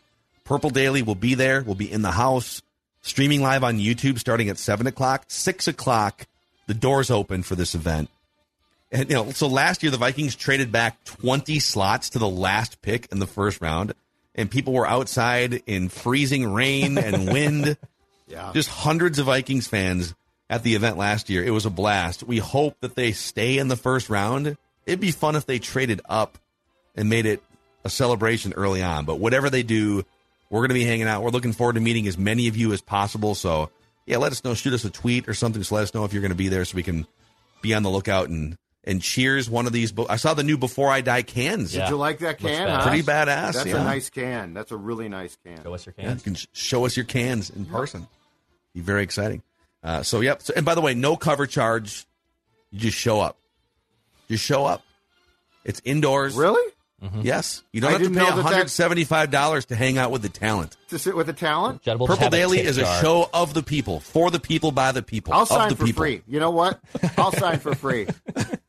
[0.44, 1.62] Purple Daily will be there.
[1.62, 2.62] We'll be in the house,
[3.00, 5.24] streaming live on YouTube starting at seven o'clock.
[5.28, 6.26] Six o'clock,
[6.66, 8.08] the doors open for this event.
[8.94, 12.80] And you know, so last year the Vikings traded back 20 slots to the last
[12.80, 13.92] pick in the first round,
[14.36, 17.76] and people were outside in freezing rain and wind.
[18.28, 18.52] Yeah.
[18.54, 20.14] Just hundreds of Vikings fans
[20.48, 21.42] at the event last year.
[21.42, 22.22] It was a blast.
[22.22, 24.56] We hope that they stay in the first round.
[24.86, 26.38] It'd be fun if they traded up
[26.94, 27.42] and made it
[27.84, 29.06] a celebration early on.
[29.06, 30.04] But whatever they do,
[30.50, 31.24] we're going to be hanging out.
[31.24, 33.34] We're looking forward to meeting as many of you as possible.
[33.34, 33.70] So,
[34.06, 34.54] yeah, let us know.
[34.54, 35.64] Shoot us a tweet or something.
[35.64, 37.08] So let us know if you're going to be there so we can
[37.60, 39.92] be on the lookout and and cheers one of these.
[39.92, 41.74] bo- I saw the new Before I Die cans.
[41.74, 41.82] Yeah.
[41.84, 42.68] Did you like that can?
[42.68, 42.82] badass.
[42.82, 43.52] Pretty badass.
[43.54, 43.80] That's yeah.
[43.80, 44.54] a nice can.
[44.54, 45.62] That's a really nice can.
[45.62, 46.20] Show us your Yeah, cans.
[46.20, 48.06] you can sh- show us your cans in person.
[48.74, 49.42] Be very exciting.
[49.82, 50.42] Uh, so, yep.
[50.42, 52.06] So, and by the way, no cover charge.
[52.70, 53.36] You just show up.
[54.28, 54.82] Just show up.
[55.64, 56.34] It's indoors.
[56.34, 56.72] Really?
[57.20, 57.62] Yes.
[57.70, 60.30] You don't I have to pay know that that- $175 to hang out with the
[60.30, 60.74] talent.
[60.88, 61.82] To sit with the talent?
[61.82, 63.02] Judd Purple have a Daily tip is a jar.
[63.02, 65.84] show of the people, for the people, by the people, I'll of sign the for
[65.84, 66.00] people.
[66.02, 66.22] free.
[66.26, 66.80] You know what?
[67.18, 68.06] I'll sign for free.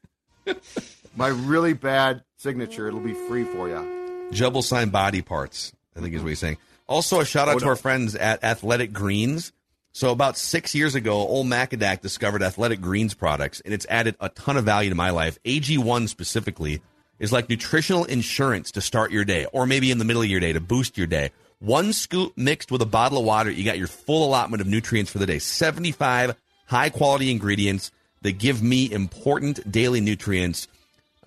[1.15, 4.29] My really bad signature, it'll be free for you.
[4.31, 6.58] Jubble sign body parts, I think is what he's saying.
[6.88, 7.69] Also, a shout out Oh, to no.
[7.71, 9.51] our friends at Athletic Greens.
[9.93, 14.27] So, about six years ago, old Macadac discovered Athletic Greens products, and it's added a
[14.29, 15.39] ton of value to my life.
[15.45, 16.81] AG1 specifically
[17.17, 20.41] is like nutritional insurance to start your day, or maybe in the middle of your
[20.41, 21.31] day to boost your day.
[21.60, 25.10] One scoop mixed with a bottle of water, you got your full allotment of nutrients
[25.10, 25.39] for the day.
[25.39, 26.36] 75
[26.67, 27.89] high quality ingredients
[28.25, 30.67] that give me important daily nutrients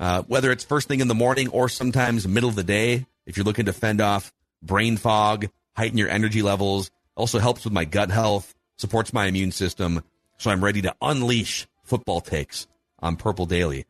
[0.01, 3.37] uh, whether it's first thing in the morning or sometimes middle of the day, if
[3.37, 4.33] you're looking to fend off
[4.63, 9.51] brain fog, heighten your energy levels, also helps with my gut health, supports my immune
[9.51, 10.03] system,
[10.37, 12.67] so I'm ready to unleash football takes
[13.01, 13.87] on Purple Daily.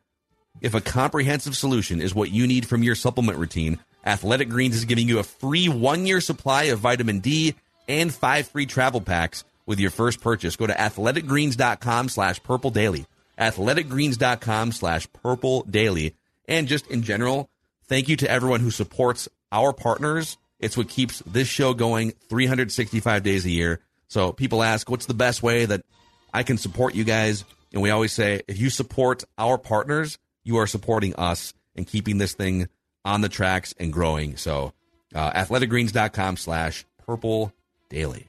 [0.61, 4.85] If a comprehensive solution is what you need from your supplement routine, Athletic Greens is
[4.85, 7.53] giving you a free one year supply of vitamin D
[7.87, 10.55] and five free travel packs with your first purchase.
[10.55, 13.05] Go to athleticgreens.com slash purple daily.
[13.37, 16.15] Athleticgreens.com slash purple daily.
[16.47, 17.51] And just in general,
[17.85, 20.37] thank you to everyone who supports our partners.
[20.59, 23.79] It's what keeps this show going 365 days a year.
[24.07, 25.85] So people ask, what's the best way that
[26.33, 27.45] I can support you guys?
[27.71, 32.17] And we always say, if you support our partners, you are supporting us and keeping
[32.17, 32.67] this thing
[33.05, 34.35] on the tracks and growing.
[34.35, 34.73] So,
[35.13, 37.53] uh, athleticgreens.com slash purple
[37.89, 38.28] daily.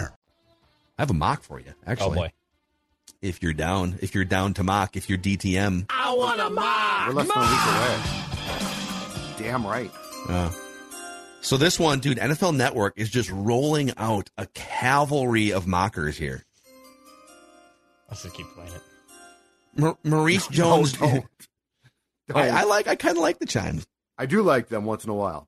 [1.01, 2.11] I have a mock for you, oh, actually.
[2.11, 2.31] Oh boy.
[3.23, 7.07] If you're down, if you're down to mock, if you're DTM, I want a mock.
[7.07, 7.65] We're less than a week
[9.39, 9.49] away.
[9.49, 9.89] Damn right.
[11.41, 16.45] So this one, dude, NFL Network is just rolling out a cavalry of mockers here.
[18.07, 18.81] Let's just keep playing it.
[19.81, 21.01] Mar- Maurice Jones.
[21.01, 21.25] No, don't.
[22.27, 22.37] Don't.
[22.37, 22.87] I, I like.
[22.87, 23.87] I kind of like the chimes.
[24.19, 25.47] I do like them once in a while.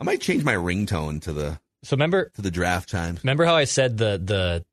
[0.00, 3.22] I might change my ringtone to the So remember, to the draft chimes.
[3.22, 4.64] remember how I said the the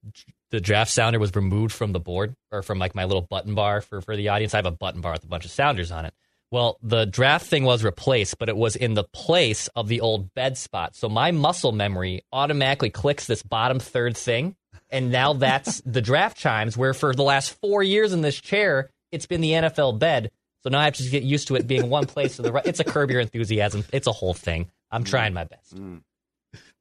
[0.52, 3.82] the draft sounder was removed from the board or from like my little button bar
[3.82, 4.54] for for the audience.
[4.54, 6.14] I have a button bar with a bunch of sounders on it.
[6.52, 10.34] Well, the draft thing was replaced, but it was in the place of the old
[10.34, 10.96] bed spot.
[10.96, 14.56] So my muscle memory automatically clicks this bottom third thing,
[14.90, 16.78] and now that's the draft chimes.
[16.78, 20.32] Where for the last four years in this chair, it's been the NFL bed.
[20.62, 22.52] So now I have to just get used to it being one place to the
[22.52, 22.66] right.
[22.66, 23.84] It's a curb your enthusiasm.
[23.92, 24.72] It's a whole thing.
[24.90, 25.08] I'm mm.
[25.08, 25.76] trying my best.
[25.76, 26.02] Mm.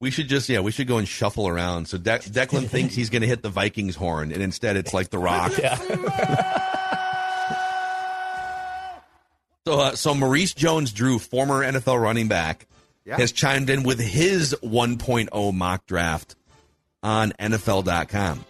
[0.05, 1.89] We should just yeah, we should go and shuffle around.
[1.89, 5.09] So De- Declan thinks he's going to hit the Vikings horn, and instead it's like
[5.09, 5.53] the Rock.
[9.67, 12.67] So, uh, so Maurice Jones-Drew, former NFL running back,
[13.07, 13.17] Yeah.
[13.17, 16.37] has chimed in with his 1.0 mock draft
[17.03, 18.45] on NFL.com.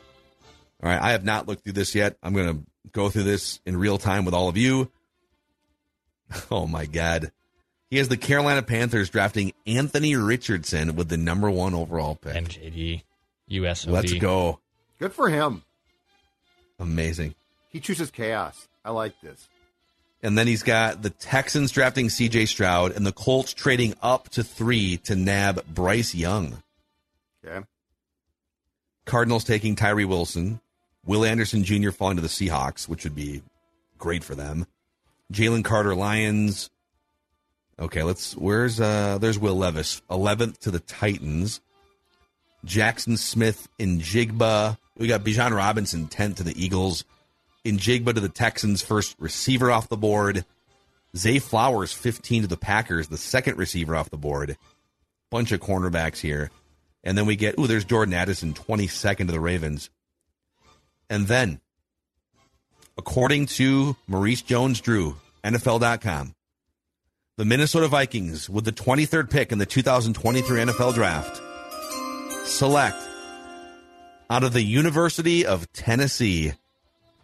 [0.82, 2.16] All right, I have not looked through this yet.
[2.20, 4.90] I'm going to go through this in real time with all of you.
[6.50, 7.30] Oh my God.
[7.94, 12.34] He has the Carolina Panthers drafting Anthony Richardson with the number one overall pick.
[12.34, 13.02] MJD,
[13.48, 13.86] USOD.
[13.86, 14.58] Let's go.
[14.98, 15.62] Good for him.
[16.80, 17.36] Amazing.
[17.68, 18.66] He chooses chaos.
[18.84, 19.48] I like this.
[20.24, 24.42] And then he's got the Texans drafting CJ Stroud and the Colts trading up to
[24.42, 26.64] three to nab Bryce Young.
[27.46, 27.64] Okay.
[29.04, 30.58] Cardinals taking Tyree Wilson,
[31.06, 31.92] Will Anderson Jr.
[31.92, 33.42] falling to the Seahawks, which would be
[33.98, 34.66] great for them.
[35.32, 36.70] Jalen Carter Lions.
[37.78, 38.36] Okay, let's.
[38.36, 39.18] Where's uh?
[39.20, 41.60] There's Will Levis, eleventh to the Titans.
[42.64, 44.78] Jackson Smith in Jigba.
[44.96, 47.04] We got Bijan Robinson, tenth to the Eagles.
[47.64, 50.44] Njigba to the Texans, first receiver off the board.
[51.16, 54.56] Zay Flowers, 15 to the Packers, the second receiver off the board.
[55.30, 56.50] Bunch of cornerbacks here.
[57.02, 59.90] And then we get, ooh, there's Jordan Addison, 22nd to the Ravens.
[61.08, 61.60] And then,
[62.96, 66.33] according to Maurice Jones Drew, NFL.com,
[67.36, 71.40] the Minnesota Vikings, with the 23rd pick in the 2023 NFL Draft,
[72.46, 72.96] select
[74.30, 76.52] out of the University of Tennessee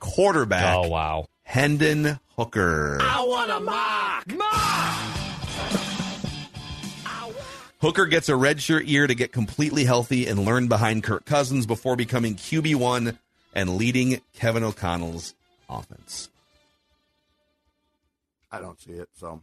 [0.00, 1.26] quarterback Oh wow.
[1.42, 2.98] Hendon Hooker.
[3.00, 4.26] I want a mock.
[4.36, 5.16] Mock.
[7.80, 11.96] Hooker gets a redshirt year to get completely healthy and learn behind Kirk Cousins before
[11.96, 13.16] becoming QB1
[13.54, 15.34] and leading Kevin O'Connell's
[15.68, 16.28] offense.
[18.52, 19.40] I don't see it, so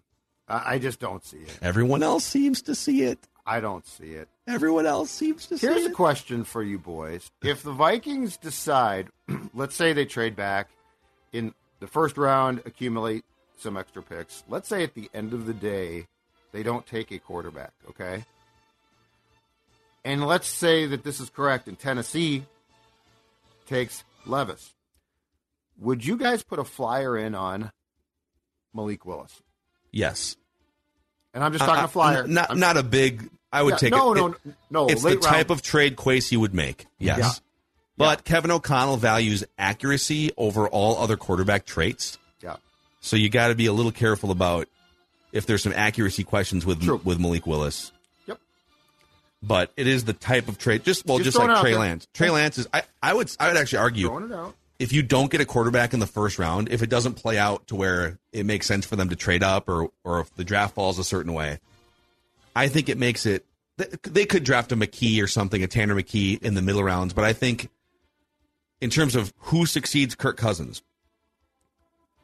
[0.47, 1.57] I, I just don't see it.
[1.62, 3.19] Everyone else seems to see it.
[3.45, 4.27] I don't see it.
[4.45, 5.69] Everyone else seems to see it.
[5.69, 5.95] Here's a it.
[5.95, 7.31] question for you boys.
[7.41, 9.07] If the Vikings decide,
[9.53, 10.69] let's say they trade back
[11.31, 13.23] in the first round, accumulate
[13.57, 14.43] some extra picks.
[14.49, 16.07] Let's say at the end of the day,
[16.51, 18.25] they don't take a quarterback, okay?
[20.03, 22.43] And let's say that this is correct and Tennessee
[23.65, 24.73] takes Levis.
[25.79, 27.71] Would you guys put a flyer in on
[28.73, 29.41] Malik Willis?
[29.91, 30.36] Yes.
[31.34, 32.28] And I'm just talking Uh, a flyer.
[32.28, 33.30] Not I'm- not a big.
[33.52, 34.15] I would Yeah, take no, it.
[34.17, 34.38] no, it-
[34.69, 36.86] no, It's the late type of trade Kwesi would make.
[37.00, 37.19] Yes.
[37.19, 37.32] Yeah.
[37.98, 42.17] But Kevin O'Connell values accuracy over all other quarterback traits.
[42.42, 42.58] Yeah.
[43.02, 44.67] So you got to be a little careful about
[45.31, 47.02] if there's some accuracy questions with True.
[47.04, 47.92] with Malik Willis.
[48.27, 48.40] Yep.
[49.42, 50.83] But it is the type of trade.
[50.83, 51.75] Just well, Just just, like Trey.
[51.75, 52.08] Lance.
[52.13, 52.67] Trey Lance is.
[52.73, 54.56] I, I would I would actually argue Throwing it out.
[54.80, 57.67] If you don't get a quarterback in the first round, if it doesn't play out
[57.67, 60.75] to where it makes sense for them to trade up, or or if the draft
[60.75, 61.60] falls a certain way,
[62.56, 63.46] I think it makes it.
[64.04, 67.23] They could draft a McKee or something, a Tanner McKee in the middle rounds, but
[67.23, 67.69] I think
[68.82, 70.82] in terms of who succeeds Kirk Cousins,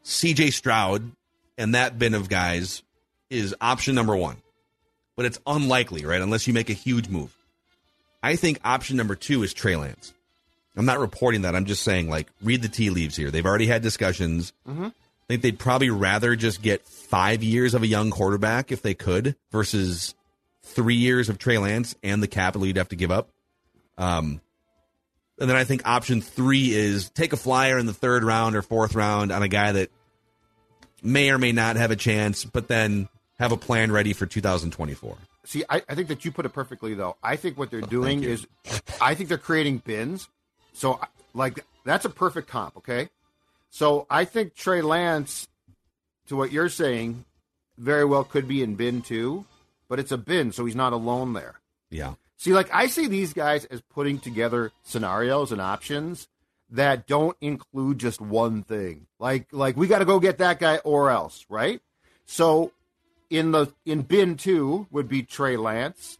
[0.01, 0.49] C.J.
[0.51, 1.11] Stroud
[1.57, 2.81] and that bin of guys
[3.29, 4.37] is option number one,
[5.15, 6.21] but it's unlikely, right?
[6.21, 7.35] Unless you make a huge move.
[8.21, 10.13] I think option number two is Trey Lance.
[10.75, 11.55] I'm not reporting that.
[11.55, 13.29] I'm just saying, like, read the tea leaves here.
[13.29, 14.53] They've already had discussions.
[14.67, 14.85] Mm-hmm.
[14.85, 18.93] I think they'd probably rather just get five years of a young quarterback if they
[18.93, 20.15] could versus
[20.63, 23.29] three years of Trey Lance and the capital you'd have to give up.
[23.97, 24.41] Um,
[25.39, 28.61] and then I think option three is take a flyer in the third round or
[28.61, 29.89] fourth round on a guy that
[31.01, 33.09] may or may not have a chance, but then
[33.39, 35.17] have a plan ready for 2024.
[35.45, 37.17] See, I, I think that you put it perfectly, though.
[37.21, 38.47] I think what they're doing is,
[39.01, 40.29] I think they're creating bins.
[40.73, 40.99] So,
[41.33, 43.09] like, that's a perfect comp, okay?
[43.69, 45.47] So, I think Trey Lance,
[46.27, 47.25] to what you're saying,
[47.77, 49.45] very well could be in bin two,
[49.89, 51.59] but it's a bin, so he's not alone there.
[51.89, 52.13] Yeah.
[52.37, 56.27] See, like, I see these guys as putting together scenarios and options
[56.69, 59.05] that don't include just one thing.
[59.19, 61.81] Like, like we got to go get that guy or else, right?
[62.25, 62.71] So,
[63.29, 66.17] in the in bin two would be Trey Lance,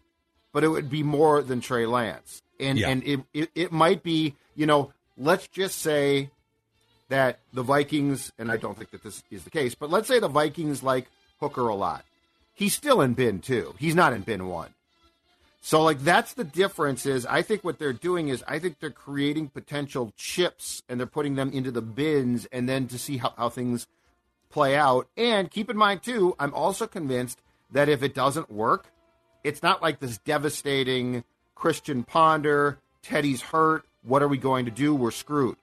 [0.52, 2.90] but it would be more than Trey Lance, and Yeah.
[2.90, 6.30] and it, it it might be you know let's just say
[7.10, 10.20] that the Vikings and I don't think that this is the case, but let's say
[10.20, 11.08] the Vikings like
[11.40, 12.06] Hooker a lot.
[12.54, 13.76] He's still in bin two.
[13.78, 14.70] He's not in bin one.
[15.62, 18.90] So like that's the difference is I think what they're doing is I think they're
[18.90, 23.34] creating potential chips and they're putting them into the bins and then to see how,
[23.38, 23.88] how things
[24.50, 25.08] play out.
[25.16, 27.40] And keep in mind too, I'm also convinced
[27.72, 28.88] that if it doesn't work,
[29.44, 31.24] it's not like this devastating
[31.56, 34.94] Christian Ponder, Teddy's hurt, what are we going to do?
[34.96, 35.58] We're screwed.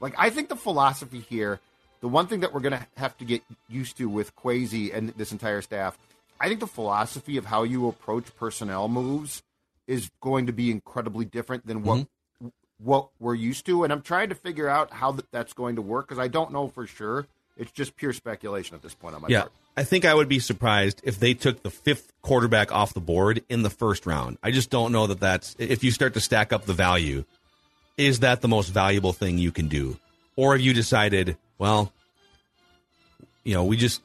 [0.00, 1.60] Like I think the philosophy here,
[2.00, 5.32] the one thing that we're gonna have to get used to with Kwesi and this
[5.32, 5.98] entire staff,
[6.40, 9.42] I think the philosophy of how you approach personnel moves
[9.86, 12.48] is going to be incredibly different than what mm-hmm.
[12.78, 13.82] what we're used to.
[13.84, 16.52] And I'm trying to figure out how that, that's going to work because I don't
[16.52, 17.26] know for sure.
[17.56, 19.40] It's just pure speculation at this point on my Yeah.
[19.40, 19.52] part.
[19.76, 23.44] I think I would be surprised if they took the fifth quarterback off the board
[23.48, 24.38] in the first round.
[24.42, 27.24] I just don't know that that's, if you start to stack up the value,
[27.98, 29.98] is that the most valuable thing you can do?
[30.36, 31.92] Or have you decided, well,
[33.44, 34.00] you know, we just,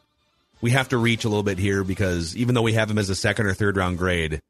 [0.61, 3.09] we have to reach a little bit here because even though we have him as
[3.09, 4.41] a second or third round grade,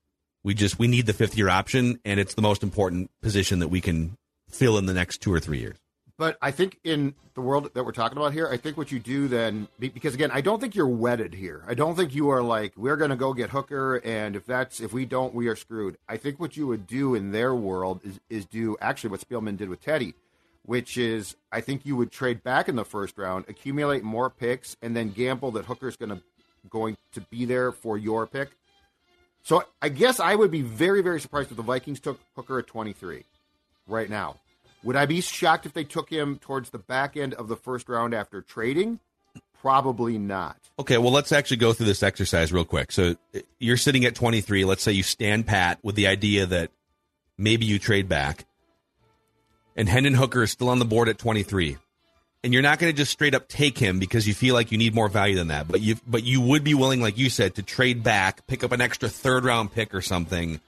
[0.44, 3.68] we just, we need the fifth year option and it's the most important position that
[3.68, 4.18] we can
[4.50, 5.76] fill in the next two or three years.
[6.24, 9.00] But I think in the world that we're talking about here, I think what you
[9.00, 11.66] do then, because again, I don't think you're wedded here.
[11.68, 14.80] I don't think you are like, we're going to go get Hooker, and if that's,
[14.80, 15.98] if we don't, we are screwed.
[16.08, 19.58] I think what you would do in their world is, is do actually what Spielman
[19.58, 20.14] did with Teddy,
[20.66, 24.78] which is, I think you would trade back in the first round, accumulate more picks,
[24.82, 26.22] and then gamble that Hooker's going to,
[26.70, 28.52] going to be there for your pick.
[29.44, 32.68] So I guess I would be very, very surprised if the Vikings took Hooker at
[32.68, 33.26] 23
[33.88, 34.38] right now.
[34.84, 37.88] Would I be shocked if they took him towards the back end of the first
[37.88, 39.00] round after trading?
[39.62, 40.58] Probably not.
[40.78, 42.92] Okay, well, let's actually go through this exercise real quick.
[42.92, 44.66] So uh, you're sitting at 23.
[44.66, 46.72] Let's say you stand pat with the idea that
[47.38, 48.46] maybe you trade back,
[49.78, 51.78] and Hendon Hooker is still on the board at 23.
[52.44, 54.78] And you're not going to just straight up take him because you feel like you
[54.78, 55.66] need more value than that.
[55.70, 58.74] But you, but you would be willing, like you said, to trade back, pick up
[58.74, 60.60] an extra third round pick or something.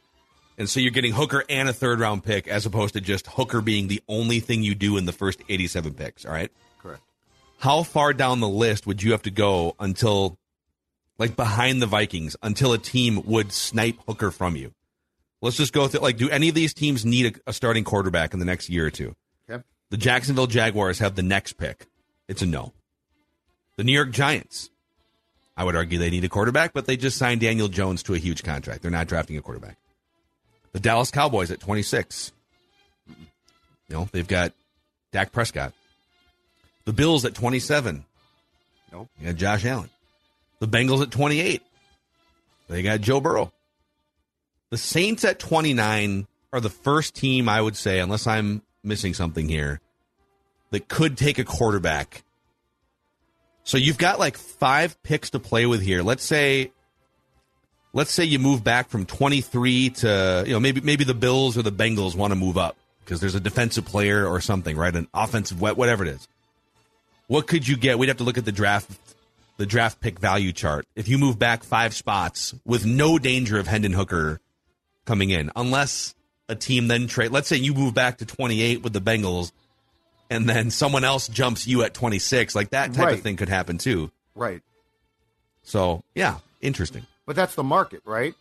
[0.58, 3.62] And so you're getting Hooker and a third round pick as opposed to just Hooker
[3.62, 6.26] being the only thing you do in the first 87 picks.
[6.26, 6.52] All right.
[6.82, 7.02] Correct.
[7.58, 10.38] How far down the list would you have to go until,
[11.18, 14.74] like behind the Vikings, until a team would snipe Hooker from you?
[15.42, 16.00] Let's just go through.
[16.02, 18.86] Like, do any of these teams need a, a starting quarterback in the next year
[18.86, 19.16] or two?
[19.50, 19.64] Okay.
[19.90, 21.86] The Jacksonville Jaguars have the next pick.
[22.28, 22.74] It's a no.
[23.76, 24.70] The New York Giants,
[25.58, 28.18] I would argue they need a quarterback, but they just signed Daniel Jones to a
[28.18, 28.82] huge contract.
[28.82, 29.78] They're not drafting a quarterback.
[30.76, 32.34] The Dallas Cowboys at 26.
[33.10, 33.24] Mm-hmm.
[33.88, 34.52] You know, they've got
[35.14, 35.72] Dak Prescott.
[36.84, 38.04] The Bills at 27.
[38.92, 39.08] Nope.
[39.18, 39.90] You got Josh Allen.
[40.60, 41.62] The Bengals at 28.
[42.68, 43.54] They got Joe Burrow.
[44.70, 49.48] The Saints at 29 are the first team, I would say, unless I'm missing something
[49.48, 49.80] here,
[50.72, 52.26] that could take a quarterback.
[53.64, 56.04] So you've got like five picks to play with here.
[56.04, 56.74] Let's say
[57.96, 61.64] let's say you move back from 23 to, you know, maybe maybe the Bills or
[61.64, 64.96] the Bengals want to move up because there's a defensive player or something, right?
[64.96, 66.28] An offensive wha- whatever it is.
[67.28, 67.98] What could you get?
[67.98, 68.92] We'd have to look at the draft
[69.58, 70.86] the draft pick value chart.
[70.96, 74.40] If you move back 5 spots with no danger of Hendon Hooker
[75.06, 76.14] coming in, unless
[76.50, 77.32] a team then trade.
[77.32, 79.52] Let's say you move back to 28 with the Bengals
[80.30, 82.54] and then someone else jumps you at 26.
[82.54, 83.14] Like that type Right.
[83.16, 84.12] of thing could happen too.
[84.36, 84.62] Right.
[85.64, 87.08] So, yeah, interesting.
[87.26, 88.36] But that's the market, right?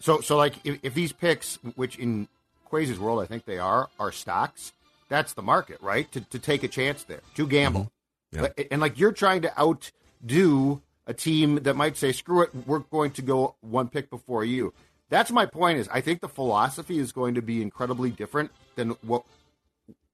[0.00, 2.28] So, so like if, if these picks, which in
[2.70, 4.72] Kwesi's world I think they are, are stocks,
[5.08, 6.10] that's the market, right?
[6.12, 7.90] To, to take a chance there, to gamble.
[8.34, 8.42] Mm-hmm.
[8.42, 12.78] Like- And like you're trying to outdo a team that might say, screw it, we're
[12.78, 14.72] going to go one pick before you.
[15.10, 15.78] that's my point.
[15.78, 19.24] Is I think the philosophy is going to be incredibly different than what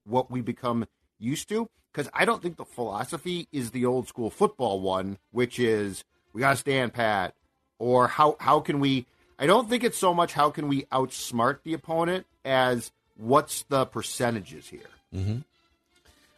[0.05, 0.87] what we become
[1.19, 1.69] used to.
[1.91, 6.03] Because I don't think the philosophy is the old school football one, which is
[6.33, 7.33] we got to stand pat,
[7.79, 9.05] or how how can we?
[9.39, 13.85] I don't think it's so much how can we outsmart the opponent as what's the
[13.85, 14.89] percentages here.
[15.15, 15.39] Mm-hmm.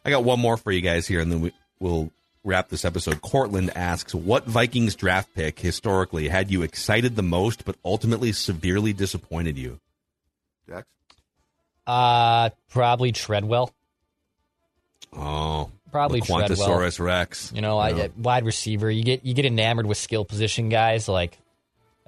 [0.04, 2.10] I got one more for you guys here, and then we, we'll
[2.44, 3.20] wrap this episode.
[3.22, 8.92] Cortland asks, "What Vikings draft pick historically had you excited the most, but ultimately severely
[8.92, 9.78] disappointed you?"
[10.68, 10.86] Jax?
[11.86, 13.72] Uh, probably Treadwell.
[15.12, 17.06] Oh, Probably the Quantosaurus Treadwell.
[17.06, 17.52] Rex.
[17.54, 18.02] You know, I, Yeah.
[18.04, 18.90] uh, wide receiver.
[18.90, 21.38] You get you get enamored with skill position guys like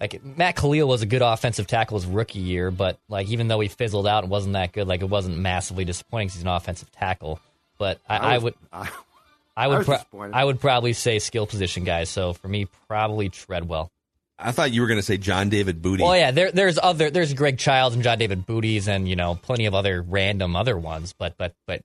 [0.01, 3.61] like Matt Kalil was a good offensive tackle his rookie year, but like even though
[3.61, 6.49] he fizzled out and wasn't that good, like it wasn't massively disappointing 'cause he's an
[6.49, 7.39] offensive tackle.
[7.79, 8.81] But I, I, was- would I,
[9.57, 12.09] I I would was pro- I would probably say skill position guys.
[12.11, 13.91] So for me, probably Treadwell.
[14.37, 16.03] I thought you were going to say John David Booty.
[16.03, 19.37] Well, yeah, there, there's other there's Greg Childs and John David Booties and you know
[19.37, 21.83] plenty of other random other ones, but but but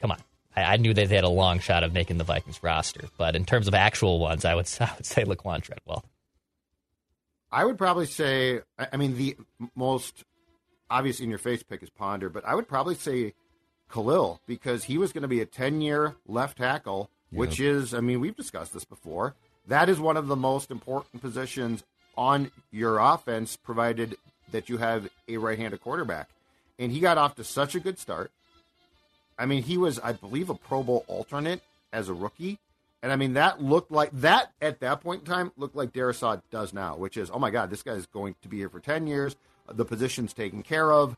[0.00, 0.18] come on,
[0.56, 3.36] I, I knew that they had a long shot of making the Vikings roster, but
[3.36, 6.04] in terms of actual ones, I would I would say Laquon Treadwell.
[7.52, 9.36] I would probably say, I I mean, the
[9.74, 10.24] most
[10.90, 13.34] obvious in your face pick is Ponder, but I would probably say
[13.90, 18.00] Kalil because he was going to be a 10 year left tackle, which is, I
[18.00, 19.34] mean, we've discussed this before.
[19.66, 21.84] That is one of the most important positions
[22.16, 24.16] on your offense, provided
[24.52, 26.28] that you have a right handed quarterback.
[26.78, 28.30] And he got off to such a good start.
[29.38, 31.60] I mean, he was, I believe, a Pro Bowl alternate
[31.92, 32.58] as a rookie.
[33.02, 36.40] And I mean, that looked like that at that point in time looked like Darrisaw
[36.50, 39.06] does now, which is, oh my God, this guy's going to be here for 10
[39.06, 39.36] years.
[39.68, 41.16] The position's taken care of.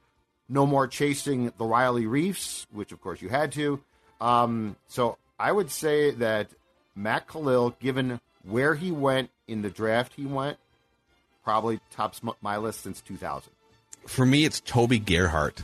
[0.48, 3.80] No more chasing the Riley Reiffs, which of course you had to.
[4.20, 6.48] Um, so I would say that
[6.96, 10.58] Matt Kalil, given where he went in the draft he went,
[11.44, 13.52] probably tops my list since 2000.
[14.06, 15.62] For me, it's Toby Gerhart.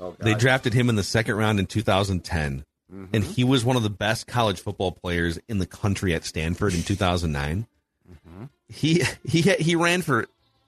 [0.00, 3.04] Oh, They drafted him in the second round in 2010, Mm-hmm.
[3.14, 6.74] and he was one of the best college football players in the country at Stanford
[6.74, 7.68] in 2009.
[8.10, 8.44] Mm-hmm.
[8.68, 10.26] He he he ran for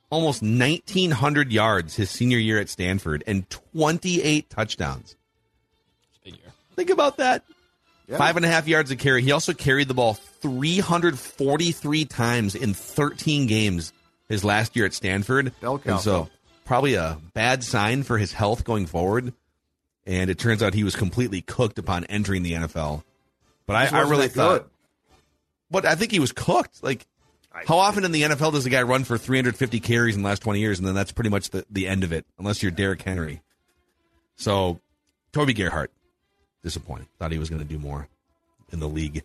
[0.08, 5.16] almost 1900 yards his senior year at Stanford and 28 touchdowns.
[6.76, 7.42] Think about that.
[8.06, 8.18] Yeah.
[8.18, 9.22] Five and a half yards a carry.
[9.22, 13.92] He also carried the ball 343 times in 13 games
[14.28, 15.52] his last year at Stanford.
[15.60, 15.96] Bell and cow.
[15.98, 16.28] so
[16.72, 19.34] probably a bad sign for his health going forward.
[20.06, 23.02] And it turns out he was completely cooked upon entering the NFL.
[23.66, 24.70] But I, I really thought,
[25.70, 26.82] but I think he was cooked.
[26.82, 27.06] Like,
[27.66, 30.40] how often in the NFL does a guy run for 350 carries in the last
[30.40, 33.02] 20 years, and then that's pretty much the, the end of it, unless you're Derrick
[33.02, 33.42] Henry.
[34.36, 34.80] So,
[35.32, 35.92] Toby Gerhart,
[36.62, 37.06] disappointed.
[37.18, 38.08] Thought he was going to do more
[38.72, 39.24] in the league.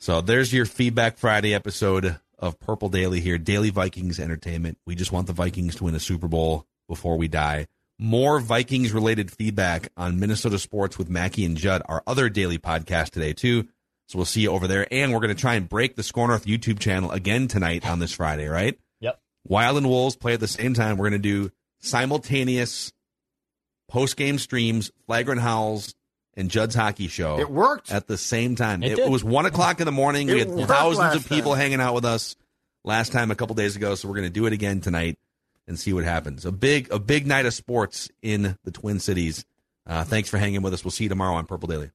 [0.00, 3.38] So, there's your Feedback Friday episode of Purple Daily here.
[3.38, 4.78] Daily Vikings Entertainment.
[4.86, 7.66] We just want the Vikings to win a Super Bowl before we die.
[7.98, 13.10] More Vikings related feedback on Minnesota sports with Mackey and Judd, our other daily podcast
[13.10, 13.66] today, too.
[14.06, 14.86] So we'll see you over there.
[14.92, 17.98] And we're going to try and break the SKOR North YouTube channel again tonight on
[17.98, 18.78] this Friday, right?
[19.00, 19.20] Yep.
[19.44, 20.96] Wild and Wolves play at the same time.
[20.96, 22.92] We're going to do simultaneous
[23.88, 25.94] post game streams, Flagrant Howls,
[26.38, 27.38] and Judd's Hockey Show.
[27.38, 27.90] It worked.
[27.92, 28.82] At the same time.
[28.82, 29.10] It It, did.
[29.10, 30.28] was one o'clock in the morning.
[30.28, 31.60] we had thousands of people time.
[31.60, 32.36] hanging out with us
[32.84, 33.94] last time a couple days ago.
[33.96, 35.18] So we're going to do it again tonight
[35.66, 36.46] and see what happens.
[36.46, 39.44] A big, a big night of sports in the Twin Cities.
[39.86, 40.84] Uh, thanks for hanging with us.
[40.84, 41.90] We'll see you tomorrow on Purple Daily.